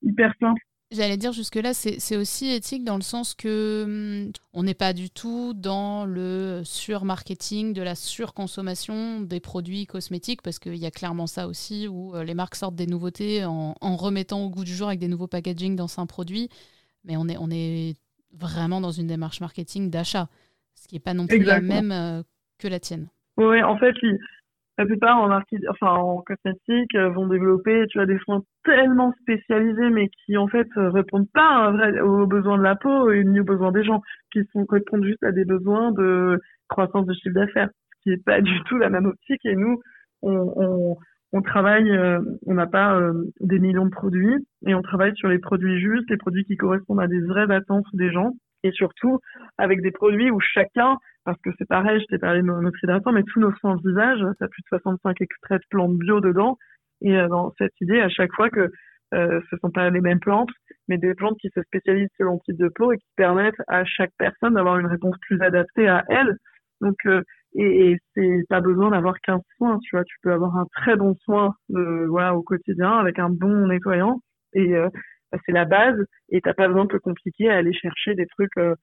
hyper 0.03 0.35
simples. 0.41 0.63
J'allais 0.93 1.17
dire 1.17 1.33
jusque-là, 1.33 1.75
c'est 1.75 2.17
aussi 2.17 2.53
éthique 2.53 2.85
dans 2.85 2.95
le 2.95 3.03
sens 3.03 3.35
que 3.35 3.83
hum, 4.27 4.33
on 4.53 4.63
n'est 4.63 4.75
pas 4.75 4.93
du 4.93 5.11
tout 5.11 5.53
dans 5.53 6.05
le 6.05 6.63
surmarketing, 6.65 7.73
de 7.73 7.83
la 7.83 7.97
surconsommation 7.97 9.21
des 9.21 9.41
produits 9.41 9.87
cosmétiques, 9.87 10.43
parce 10.43 10.61
qu'il 10.61 10.77
y 10.77 10.87
a 10.87 10.93
clairement 10.93 11.27
ça 11.27 11.49
aussi, 11.49 11.89
où 11.89 12.15
euh, 12.15 12.23
les 12.23 12.35
marques 12.35 12.55
sortent 12.55 12.77
des 12.77 12.87
nouveautés 12.87 13.45
en, 13.45 13.75
en, 13.81 13.97
remettant 13.97 14.45
au 14.45 14.49
goût 14.49 14.63
du 14.63 14.75
jour 14.75 14.87
avec 14.87 15.01
des 15.01 15.09
nouveaux 15.09 15.27
packaging 15.27 15.75
dans 15.75 15.89
un 15.99 16.07
produit. 16.07 16.51
Mais 17.05 17.17
on 17.17 17.27
est, 17.29 17.37
on 17.39 17.51
est 17.51 17.97
vraiment 18.33 18.81
dans 18.81 18.93
une 18.93 19.09
démarche 19.09 19.41
marketing 19.41 19.91
d'achat, 19.91 20.29
ce 20.77 20.87
qui 20.87 20.95
n'est 20.95 21.01
pas 21.01 21.15
non 21.15 21.27
plus 21.27 21.43
la 21.43 21.61
même 21.61 21.91
euh, 21.91 22.23
que 22.59 22.69
la 22.69 22.79
tienne. 22.79 23.09
Oui, 23.37 23.61
en 23.61 23.77
fait, 23.77 23.95
la 24.79 24.85
plupart 24.85 25.19
en 25.19 25.31
enfin 25.71 25.91
en 25.91 26.23
cosmétique 26.23 26.95
euh, 26.95 27.09
vont 27.09 27.27
développer, 27.27 27.87
tu 27.89 27.99
as 28.01 28.07
des 28.07 28.19
soins 28.19 28.43
tellement 28.65 29.13
spécialisés, 29.23 29.91
mais 29.91 30.09
qui 30.09 30.37
en 30.37 30.49
fait 30.49 30.69
euh, 30.77 30.91
répondent 30.91 31.31
pas 31.33 31.73
aux 32.03 32.27
besoins 32.27 32.59
de 32.59 32.63
la 32.63 32.77
peau 32.77 33.11
et 33.11 33.25
aux 33.25 33.45
besoins 33.45 33.73
des 33.73 33.85
gens, 33.85 34.03
qui 34.33 34.45
sont 34.53 34.67
répondent 34.69 35.05
juste 35.05 35.23
à 35.25 35.33
des 35.33 35.45
besoins 35.45 35.93
de 35.93 36.41
croissance 36.69 37.07
de 37.07 37.15
chiffre 37.15 37.35
d'affaires, 37.35 37.71
ce 37.71 38.03
qui 38.03 38.11
est 38.11 38.23
pas 38.23 38.41
du 38.41 38.63
tout 38.65 38.77
la 38.77 38.91
même 38.91 39.07
optique. 39.07 39.45
Et 39.47 39.57
nous, 39.57 39.81
on, 40.23 40.53
on, 40.57 40.97
on 41.33 41.43
travaille, 41.43 41.91
euh, 41.91 42.21
on 42.47 42.55
n'a 42.55 42.67
pas 42.67 43.01
des 43.41 43.59
millions 43.59 43.87
de 43.87 43.91
produits, 43.91 44.47
et 44.67 44.75
on 44.75 44.83
travaille 44.83 45.17
sur 45.17 45.29
les 45.29 45.39
produits 45.39 45.81
justes, 45.81 46.11
les 46.11 46.17
produits 46.19 46.45
qui 46.45 46.57
correspondent 46.57 47.01
à 47.01 47.09
des 47.09 47.21
vraies 47.21 47.51
attentes 47.51 47.87
des 47.95 48.13
gens, 48.13 48.33
et 48.63 48.73
surtout 48.73 49.21
avec 49.59 49.83
des 49.83 49.91
produits 49.91 50.31
où 50.31 50.41
chacun 50.41 50.97
parce 51.27 51.41
que 51.43 51.51
c'est 51.59 51.69
pareil, 51.69 52.01
je 52.01 52.07
t'ai 52.07 52.19
parlé 52.19 52.41
de 52.41 52.73
hydratant, 52.83 53.13
mais 53.13 53.25
tous 53.25 53.41
nos 53.41 53.53
soins 53.57 53.77
visage, 53.85 54.21
ça 54.39 54.45
a 54.45 54.49
plus 54.49 54.63
de 54.63 54.69
65 54.69 55.21
extraits 55.21 55.61
de 55.61 55.67
plantes 55.69 55.99
bio 55.99 56.21
dedans. 56.21 56.57
Et 57.03 57.19
euh, 57.19 57.27
dans 57.27 57.53
cette 57.59 57.79
idée, 57.81 58.01
à 58.01 58.09
chaque 58.09 58.33
fois 58.33 58.49
que 58.49 58.71
euh, 59.13 59.41
ce 59.51 59.57
sont 59.59 59.71
pas 59.71 59.91
les 59.91 60.01
mêmes 60.01 60.21
plantes, 60.21 60.51
mais 60.89 60.99
des 60.99 61.15
plantes 61.15 61.37
qui 61.39 61.51
se 61.55 61.63
spécialisent 61.63 62.09
selon 62.17 62.35
le 62.35 62.39
type 62.45 62.63
de 62.63 62.69
peau 62.69 62.93
et 62.93 62.99
qui 62.99 63.09
permettent 63.17 63.61
à 63.67 63.85
chaque 63.85 64.13
personne 64.19 64.55
d'avoir 64.55 64.79
une 64.79 64.87
réponse 64.87 65.17
plus 65.23 65.41
adaptée 65.43 65.89
à 65.89 66.05
elle. 66.09 66.37
Donc, 66.81 66.97
euh, 67.07 67.23
et, 67.57 67.91
et 67.91 67.99
c'est 68.15 68.45
pas 68.49 68.61
besoin 68.61 68.91
d'avoir 68.91 69.19
qu'un 69.21 69.41
soin, 69.57 69.79
tu 69.83 69.97
vois, 69.97 70.05
tu 70.05 70.17
peux 70.23 70.33
avoir 70.33 70.57
un 70.57 70.67
très 70.77 70.95
bon 70.95 71.15
soin 71.25 71.55
de, 71.71 72.07
voilà, 72.09 72.37
au 72.37 72.43
quotidien 72.43 72.99
avec 72.99 73.19
un 73.19 73.31
bon 73.31 73.67
nettoyant 73.67 74.21
et 74.55 74.75
euh, 74.75 74.89
c'est 75.45 75.53
la 75.53 75.65
base 75.65 76.05
et 76.31 76.41
t'as 76.41 76.55
pas 76.55 76.69
besoin 76.69 76.85
de 76.85 76.91
te 76.91 76.97
compliquer 76.97 77.51
à 77.51 77.57
aller 77.57 77.73
chercher 77.73 78.15
des 78.15 78.27
trucs 78.27 78.57
euh, 78.59 78.75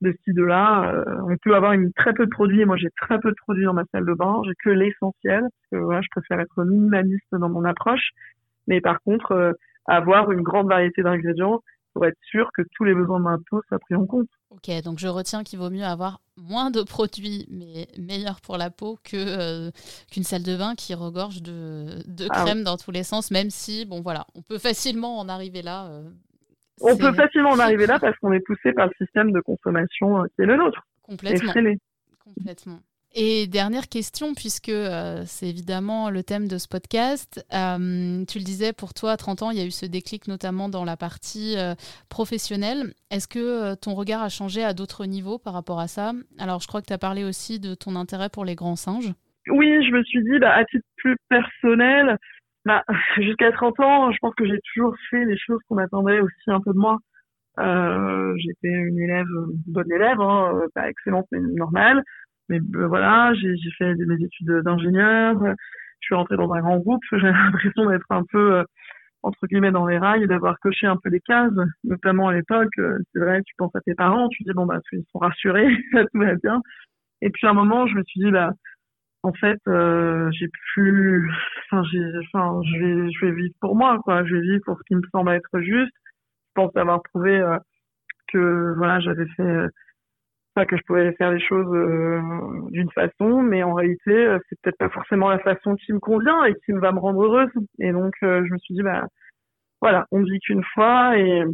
de 0.00 0.12
ci, 0.24 0.32
de 0.32 0.42
là. 0.42 1.04
On 1.28 1.36
peut 1.36 1.54
avoir 1.54 1.74
très 1.96 2.12
peu 2.12 2.26
de 2.26 2.30
produits. 2.30 2.64
Moi, 2.64 2.76
j'ai 2.76 2.90
très 3.00 3.18
peu 3.18 3.30
de 3.30 3.36
produits 3.36 3.64
dans 3.64 3.74
ma 3.74 3.84
salle 3.92 4.04
de 4.04 4.12
bain. 4.12 4.42
J'ai 4.44 4.54
que 4.62 4.70
l'essentiel. 4.70 5.40
Parce 5.40 5.70
que 5.70 5.76
voilà, 5.76 6.00
je 6.02 6.08
préfère 6.10 6.40
être 6.40 6.64
minimaliste 6.64 7.26
dans 7.32 7.48
mon 7.48 7.64
approche. 7.64 8.10
Mais 8.66 8.80
par 8.80 9.00
contre, 9.02 9.32
euh, 9.32 9.52
avoir 9.86 10.30
une 10.30 10.42
grande 10.42 10.68
variété 10.68 11.02
d'ingrédients 11.02 11.60
pour 11.92 12.06
être 12.06 12.18
sûr 12.22 12.50
que 12.54 12.62
tous 12.74 12.84
les 12.84 12.94
besoins 12.94 13.18
de 13.18 13.24
ma 13.24 13.38
peau 13.50 13.62
soient 13.68 13.78
pris 13.78 13.94
en 13.94 14.06
compte. 14.06 14.28
Ok, 14.54 14.70
donc 14.82 14.98
je 14.98 15.08
retiens 15.08 15.42
qu'il 15.42 15.58
vaut 15.58 15.70
mieux 15.70 15.84
avoir 15.84 16.20
moins 16.36 16.70
de 16.70 16.82
produits, 16.82 17.46
mais 17.50 17.86
meilleurs 17.98 18.40
pour 18.40 18.56
la 18.56 18.70
peau 18.70 18.98
que 19.04 19.16
euh, 19.16 19.70
qu'une 20.10 20.24
salle 20.24 20.42
de 20.42 20.56
bain 20.56 20.74
qui 20.74 20.94
regorge 20.94 21.42
de, 21.42 22.02
de 22.06 22.26
ah 22.30 22.42
crème 22.42 22.62
dans 22.62 22.76
tous 22.76 22.90
les 22.90 23.02
sens, 23.02 23.30
même 23.30 23.50
si, 23.50 23.84
bon 23.84 24.00
voilà, 24.00 24.26
on 24.34 24.42
peut 24.42 24.58
facilement 24.58 25.18
en 25.18 25.28
arriver 25.28 25.62
là 25.62 25.90
on 26.80 26.96
peut 26.96 27.12
facilement 27.12 27.50
en 27.50 27.58
arriver 27.58 27.86
là 27.86 27.98
parce 27.98 28.16
qu'on 28.18 28.32
est 28.32 28.40
poussé 28.40 28.72
par 28.72 28.86
le 28.86 28.92
système 28.98 29.32
de 29.32 29.40
consommation 29.40 30.22
euh, 30.22 30.26
qui 30.34 30.42
est 30.42 30.46
le 30.46 30.56
nôtre. 30.56 30.86
Complètement. 31.02 31.52
Complètement. 32.24 32.80
Et 33.16 33.46
dernière 33.46 33.88
question, 33.88 34.34
puisque 34.34 34.70
euh, 34.70 35.22
c'est 35.24 35.48
évidemment 35.48 36.10
le 36.10 36.24
thème 36.24 36.48
de 36.48 36.58
ce 36.58 36.66
podcast. 36.66 37.46
Euh, 37.54 38.24
tu 38.26 38.38
le 38.38 38.44
disais, 38.44 38.72
pour 38.72 38.92
toi, 38.92 39.12
à 39.12 39.16
30 39.16 39.42
ans, 39.42 39.50
il 39.50 39.58
y 39.58 39.62
a 39.62 39.64
eu 39.64 39.70
ce 39.70 39.86
déclic 39.86 40.26
notamment 40.26 40.68
dans 40.68 40.84
la 40.84 40.96
partie 40.96 41.56
professionnelle. 42.10 42.92
Est-ce 43.10 43.28
que 43.28 43.74
ton 43.76 43.94
regard 43.94 44.22
a 44.22 44.28
changé 44.28 44.64
à 44.64 44.74
d'autres 44.74 45.06
niveaux 45.06 45.38
par 45.38 45.52
rapport 45.52 45.78
à 45.78 45.86
ça? 45.86 46.12
Alors, 46.38 46.60
je 46.60 46.66
crois 46.66 46.80
que 46.80 46.86
tu 46.86 46.92
as 46.92 46.98
parlé 46.98 47.22
aussi 47.22 47.60
de 47.60 47.74
ton 47.74 47.94
intérêt 47.94 48.28
pour 48.28 48.44
les 48.44 48.56
grands 48.56 48.76
singes. 48.76 49.12
Oui, 49.48 49.84
je 49.86 49.92
me 49.92 50.02
suis 50.04 50.22
dit, 50.22 50.38
bah, 50.38 50.54
à 50.54 50.64
titre 50.64 50.86
plus 50.96 51.16
personnel, 51.28 52.16
bah, 52.64 52.82
jusqu'à 53.18 53.52
30 53.52 53.80
ans, 53.80 54.12
je 54.12 54.18
pense 54.20 54.34
que 54.34 54.46
j'ai 54.46 54.58
toujours 54.74 54.94
fait 55.10 55.24
les 55.24 55.36
choses 55.38 55.60
qu'on 55.68 55.78
attendait 55.78 56.20
aussi 56.20 56.48
un 56.48 56.60
peu 56.60 56.72
de 56.72 56.78
moi. 56.78 56.98
Euh, 57.60 58.34
j'étais 58.38 58.72
une 58.72 58.98
élève, 58.98 59.26
bonne 59.66 59.92
élève, 59.92 60.20
hein, 60.20 60.62
pas 60.74 60.88
excellente 60.88 61.26
mais 61.30 61.38
normale. 61.40 62.02
Mais 62.48 62.60
euh, 62.76 62.86
voilà, 62.86 63.32
j'ai 63.34 63.56
fait 63.78 63.94
mes 63.94 64.22
études 64.24 64.62
d'ingénieur. 64.64 65.38
Je 66.00 66.06
suis 66.06 66.14
rentrée 66.14 66.36
dans 66.36 66.52
un 66.52 66.60
grand 66.60 66.78
groupe. 66.78 67.02
J'ai 67.12 67.18
l'impression 67.30 67.86
d'être 67.88 68.10
un 68.10 68.24
peu 68.30 68.56
euh, 68.56 68.64
entre 69.22 69.46
guillemets 69.46 69.72
dans 69.72 69.86
les 69.86 69.98
rails 69.98 70.26
d'avoir 70.26 70.58
coché 70.60 70.86
un 70.86 70.96
peu 70.96 71.08
les 71.08 71.20
cases, 71.20 71.52
notamment 71.82 72.28
à 72.28 72.34
l'époque. 72.34 72.76
Euh, 72.78 72.98
c'est 73.12 73.20
vrai, 73.20 73.42
tu 73.42 73.54
penses 73.56 73.74
à 73.74 73.80
tes 73.80 73.94
parents, 73.94 74.28
tu 74.28 74.42
dis 74.44 74.52
bon 74.54 74.66
bah 74.66 74.80
ils 74.92 75.04
sont 75.12 75.18
rassurés, 75.18 75.68
tout 75.92 76.20
va 76.20 76.34
bien. 76.36 76.60
Et 77.22 77.30
puis 77.30 77.46
à 77.46 77.50
un 77.50 77.54
moment, 77.54 77.86
je 77.86 77.94
me 77.96 78.02
suis 78.04 78.20
dit 78.20 78.30
bah 78.30 78.52
en 79.24 79.32
fait, 79.32 79.58
euh, 79.68 80.30
j'ai 80.32 80.48
plus, 80.74 81.30
enfin, 81.70 81.82
j'ai, 81.90 81.98
enfin, 82.34 82.60
je 82.62 82.78
vais, 82.78 83.10
je 83.10 83.26
vais 83.26 83.32
vivre 83.32 83.54
pour 83.60 83.74
moi, 83.74 83.98
quoi. 84.04 84.24
Je 84.26 84.34
vais 84.36 84.42
vivre 84.42 84.62
pour 84.66 84.76
ce 84.78 84.82
qui 84.86 84.94
me 84.96 85.02
semble 85.12 85.32
être 85.32 85.60
juste. 85.60 85.92
Je 86.48 86.52
pense 86.62 86.76
avoir 86.76 87.02
prouvé 87.02 87.40
euh, 87.40 87.58
que, 88.28 88.74
voilà, 88.76 89.00
j'avais 89.00 89.26
fait, 89.36 89.66
euh, 90.58 90.60
pas 90.60 90.66
que 90.66 90.76
je 90.76 90.82
pouvais 90.86 91.12
faire 91.14 91.32
les 91.32 91.40
choses 91.40 91.70
d'une 92.70 92.90
façon, 92.92 93.42
mais 93.42 93.62
en 93.62 93.74
réalité, 93.74 94.36
c'est 94.48 94.60
peut-être 94.62 94.78
pas 94.78 94.90
forcément 94.90 95.28
la 95.28 95.38
façon 95.38 95.74
qui 95.76 95.92
me 95.92 96.00
convient 96.00 96.44
et 96.44 96.54
qui 96.64 96.72
va 96.72 96.92
me 96.92 96.98
rendre 96.98 97.22
heureuse. 97.24 97.50
Et 97.80 97.92
donc, 97.92 98.14
je 98.22 98.52
me 98.52 98.58
suis 98.58 98.74
dit, 98.74 98.82
bah, 98.82 99.06
voilà, 99.80 100.06
on 100.12 100.22
vit 100.22 100.40
qu'une 100.40 100.64
fois 100.74 101.18
et 101.18 101.44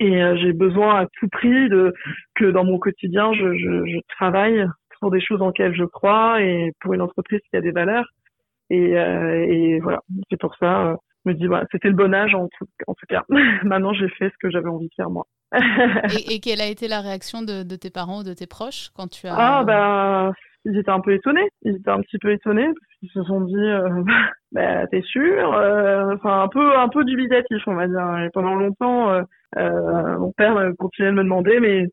et 0.00 0.20
j'ai 0.38 0.52
besoin 0.52 1.02
à 1.02 1.06
tout 1.20 1.28
prix 1.28 1.68
de 1.68 1.94
que 2.34 2.46
dans 2.46 2.64
mon 2.64 2.78
quotidien, 2.78 3.32
je, 3.34 3.54
je, 3.54 3.86
je 3.86 3.98
travaille 4.16 4.66
pour 5.02 5.10
des 5.10 5.20
choses 5.20 5.42
en 5.42 5.48
lesquelles 5.48 5.74
je 5.74 5.84
crois 5.84 6.40
et 6.40 6.72
pour 6.80 6.94
une 6.94 7.02
entreprise 7.02 7.40
qui 7.50 7.56
a 7.56 7.60
des 7.60 7.72
valeurs. 7.72 8.06
Et, 8.70 8.96
euh, 8.96 9.44
et 9.46 9.80
voilà, 9.80 10.00
c'est 10.30 10.40
pour 10.40 10.56
ça, 10.56 10.86
euh, 10.86 10.96
me 11.24 11.34
dis, 11.34 11.46
voilà, 11.46 11.66
c'était 11.70 11.88
le 11.88 11.94
bon 11.94 12.14
âge 12.14 12.34
en 12.34 12.48
tout, 12.48 12.66
en 12.86 12.94
tout 12.94 13.06
cas. 13.08 13.24
Maintenant, 13.64 13.92
j'ai 13.92 14.08
fait 14.08 14.28
ce 14.28 14.38
que 14.40 14.50
j'avais 14.50 14.68
envie 14.68 14.88
de 14.88 14.94
faire 14.94 15.10
moi. 15.10 15.26
et, 15.52 15.58
et, 16.34 16.40
quelle 16.40 16.60
a 16.60 16.66
été 16.66 16.88
la 16.88 17.00
réaction 17.00 17.42
de, 17.42 17.62
de, 17.62 17.76
tes 17.76 17.90
parents 17.90 18.20
ou 18.20 18.24
de 18.24 18.34
tes 18.34 18.46
proches 18.46 18.90
quand 18.94 19.08
tu 19.08 19.26
as... 19.26 19.34
Ah, 19.36 19.64
bah, 19.64 20.32
ils 20.64 20.78
étaient 20.78 20.90
un 20.90 21.00
peu 21.00 21.12
étonnés. 21.12 21.48
Ils 21.62 21.76
étaient 21.76 21.90
un 21.90 22.00
petit 22.00 22.18
peu 22.18 22.32
étonnés 22.32 22.66
parce 22.66 22.98
qu'ils 22.98 23.10
se 23.10 23.22
sont 23.24 23.40
dit, 23.42 23.54
euh, 23.56 24.02
bah, 24.52 24.86
t'es 24.88 25.02
sûr 25.02 25.54
euh, 25.54 26.14
Enfin, 26.14 26.42
un 26.42 26.48
peu, 26.48 26.76
un 26.76 26.88
peu 26.88 27.04
dubitatif, 27.04 27.62
on 27.66 27.74
va 27.74 27.86
dire. 27.86 28.18
Et 28.24 28.30
pendant 28.32 28.54
longtemps, 28.54 29.10
euh, 29.10 29.22
euh 29.58 30.18
mon 30.18 30.32
père 30.32 30.56
continuait 30.78 31.10
de 31.10 31.16
me 31.16 31.24
demander, 31.24 31.60
mais 31.60 31.86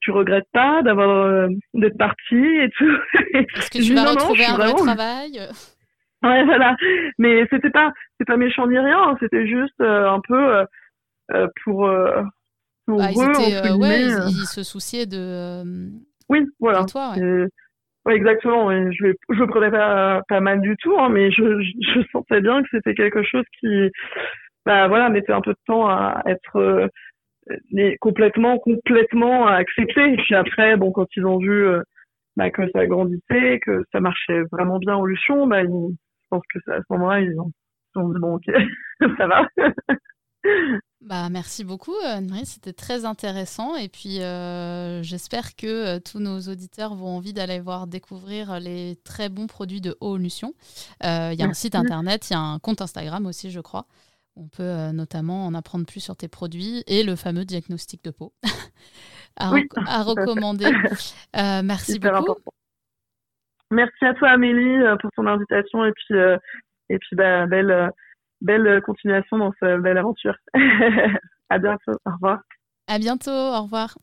tu 0.00 0.10
regrettes 0.10 0.48
pas 0.52 0.82
d'avoir 0.82 1.48
d'être 1.74 1.98
parti 1.98 2.36
et 2.36 2.70
tout? 2.76 2.96
Est-ce 3.34 3.70
que 3.70 3.84
tu 3.84 3.94
vas 3.94 4.10
retrouver 4.10 4.46
un 4.46 4.56
vrai 4.56 4.72
travail? 4.72 5.40
Ouais, 6.22 6.44
voilà. 6.44 6.76
Mais 7.18 7.46
c'était 7.50 7.70
pas, 7.70 7.92
c'est 8.18 8.26
pas 8.26 8.36
méchant 8.36 8.66
ni 8.66 8.78
rien. 8.78 9.10
Hein. 9.10 9.16
C'était 9.20 9.46
juste 9.46 9.80
euh, 9.80 10.08
un 10.08 10.20
peu 10.26 10.64
euh, 11.34 11.46
pour. 11.64 11.90
pour 12.86 12.98
bah, 12.98 13.10
ils, 13.10 13.22
étaient, 13.22 13.70
ouais, 13.72 14.02
ils, 14.28 14.46
se 14.46 14.62
souciaient 14.62 15.06
de. 15.06 15.64
oui, 16.28 16.46
voilà. 16.60 16.84
toi, 16.84 17.12
ouais. 17.16 17.46
Ouais, 18.06 18.14
exactement. 18.16 18.70
Et 18.72 18.90
je 18.92 19.12
je 19.28 19.38
le 19.38 19.46
prenais 19.46 19.70
pas 19.70 20.22
pas 20.28 20.40
mal 20.40 20.60
du 20.62 20.76
tout, 20.78 20.94
hein, 20.98 21.10
mais 21.10 21.30
je, 21.30 21.60
je, 21.62 22.00
sentais 22.10 22.40
bien 22.40 22.62
que 22.62 22.68
c'était 22.70 22.94
quelque 22.94 23.22
chose 23.22 23.44
qui, 23.60 23.90
bah 24.64 24.88
voilà, 24.88 25.10
mettait 25.10 25.32
un 25.32 25.42
peu 25.42 25.52
de 25.52 25.58
temps 25.66 25.88
à 25.88 26.22
être 26.26 26.56
euh, 26.56 26.88
complètement 28.00 28.58
complètement 28.58 29.46
accepté. 29.46 30.12
Et 30.12 30.16
puis 30.16 30.34
après, 30.34 30.76
bon, 30.76 30.90
quand 30.92 31.06
ils 31.16 31.26
ont 31.26 31.38
vu 31.38 31.66
euh, 31.66 31.82
bah, 32.36 32.50
que 32.50 32.62
ça 32.70 32.86
grandissait, 32.86 33.60
que 33.64 33.84
ça 33.92 34.00
marchait 34.00 34.42
vraiment 34.52 34.78
bien 34.78 34.96
en 34.96 35.04
Luchon, 35.04 35.46
bah, 35.46 35.62
ils, 35.62 35.68
je 35.68 36.07
pense 36.30 36.42
que 36.52 36.58
à 36.70 36.78
ce 36.78 36.84
moment-là, 36.90 37.20
ils 37.20 37.38
ont, 37.40 37.52
ils 37.94 37.98
ont 38.00 38.08
dit 38.10 38.20
bon, 38.20 38.34
ok, 38.36 38.44
ça 39.18 39.26
va. 39.26 39.48
Bah, 41.00 41.28
merci 41.30 41.64
beaucoup, 41.64 41.94
Anne-Marie. 42.04 42.44
C'était 42.44 42.72
très 42.72 43.04
intéressant. 43.04 43.76
Et 43.76 43.88
puis, 43.88 44.20
euh, 44.20 45.02
j'espère 45.02 45.54
que 45.54 45.66
euh, 45.66 46.00
tous 46.00 46.18
nos 46.18 46.40
auditeurs 46.40 46.94
vont 46.94 47.16
envie 47.16 47.32
d'aller 47.32 47.60
voir 47.60 47.86
découvrir 47.86 48.58
les 48.58 48.96
très 49.04 49.28
bons 49.28 49.46
produits 49.46 49.80
de 49.80 49.96
Haut-Lution. 50.00 50.54
Euh, 51.04 51.30
il 51.32 51.38
y 51.38 51.42
a 51.42 51.46
un 51.46 51.54
site 51.54 51.76
internet, 51.76 52.28
il 52.30 52.32
y 52.32 52.36
a 52.36 52.40
un 52.40 52.58
compte 52.58 52.82
Instagram 52.82 53.26
aussi, 53.26 53.50
je 53.50 53.60
crois. 53.60 53.86
On 54.36 54.48
peut 54.48 54.90
notamment 54.92 55.46
en 55.46 55.54
apprendre 55.54 55.86
plus 55.86 56.00
sur 56.00 56.14
tes 56.14 56.28
produits 56.28 56.84
et 56.86 57.02
le 57.02 57.16
fameux 57.16 57.44
diagnostic 57.44 58.04
de 58.04 58.10
peau 58.10 58.32
à, 59.36 59.50
recommander. 60.02 60.70
merci 61.34 61.98
beaucoup. 61.98 62.34
Merci 63.70 64.04
à 64.04 64.14
toi, 64.14 64.30
Amélie, 64.30 64.78
pour 65.00 65.10
ton 65.12 65.26
invitation. 65.26 65.84
Et 65.84 65.92
puis, 65.92 66.18
et 66.90 66.98
puis 66.98 67.16
bah, 67.16 67.46
belle 67.46 67.90
belle 68.40 68.80
continuation 68.82 69.38
dans 69.38 69.52
cette 69.60 69.80
belle 69.80 69.98
aventure. 69.98 70.36
à 71.50 71.58
bientôt. 71.58 71.92
Au 72.04 72.12
revoir. 72.12 72.40
À 72.86 72.98
bientôt. 72.98 73.30
Au 73.30 73.62
revoir. 73.62 73.96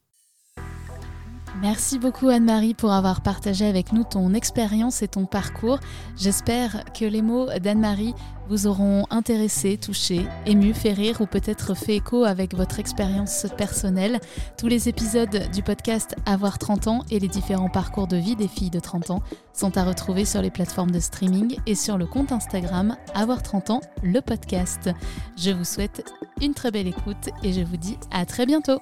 Merci 1.61 1.99
beaucoup 1.99 2.27
Anne-Marie 2.27 2.73
pour 2.73 2.91
avoir 2.91 3.21
partagé 3.21 3.65
avec 3.65 3.93
nous 3.93 4.03
ton 4.03 4.33
expérience 4.33 5.01
et 5.01 5.07
ton 5.07 5.25
parcours. 5.25 5.79
J'espère 6.17 6.83
que 6.93 7.05
les 7.05 7.21
mots 7.21 7.47
d'Anne-Marie 7.61 8.13
vous 8.49 8.67
auront 8.67 9.05
intéressé, 9.09 9.77
touché, 9.77 10.25
ému, 10.45 10.73
fait 10.73 10.91
rire 10.91 11.21
ou 11.21 11.25
peut-être 11.25 11.73
fait 11.73 11.95
écho 11.95 12.25
avec 12.25 12.53
votre 12.53 12.79
expérience 12.79 13.47
personnelle. 13.57 14.19
Tous 14.57 14.67
les 14.67 14.89
épisodes 14.89 15.49
du 15.53 15.63
podcast 15.63 16.15
Avoir 16.25 16.59
30 16.59 16.87
ans 16.87 17.03
et 17.09 17.19
les 17.19 17.29
différents 17.29 17.69
parcours 17.69 18.07
de 18.07 18.17
vie 18.17 18.35
des 18.35 18.49
filles 18.49 18.69
de 18.69 18.81
30 18.81 19.11
ans 19.11 19.23
sont 19.53 19.77
à 19.77 19.85
retrouver 19.85 20.25
sur 20.25 20.41
les 20.41 20.51
plateformes 20.51 20.91
de 20.91 20.99
streaming 20.99 21.57
et 21.65 21.75
sur 21.75 21.97
le 21.97 22.05
compte 22.05 22.33
Instagram 22.33 22.97
Avoir 23.13 23.41
30 23.41 23.69
ans, 23.69 23.81
le 24.03 24.19
podcast. 24.19 24.89
Je 25.37 25.51
vous 25.51 25.65
souhaite 25.65 26.03
une 26.41 26.53
très 26.53 26.71
belle 26.71 26.87
écoute 26.87 27.29
et 27.43 27.53
je 27.53 27.61
vous 27.61 27.77
dis 27.77 27.97
à 28.11 28.25
très 28.25 28.45
bientôt. 28.45 28.81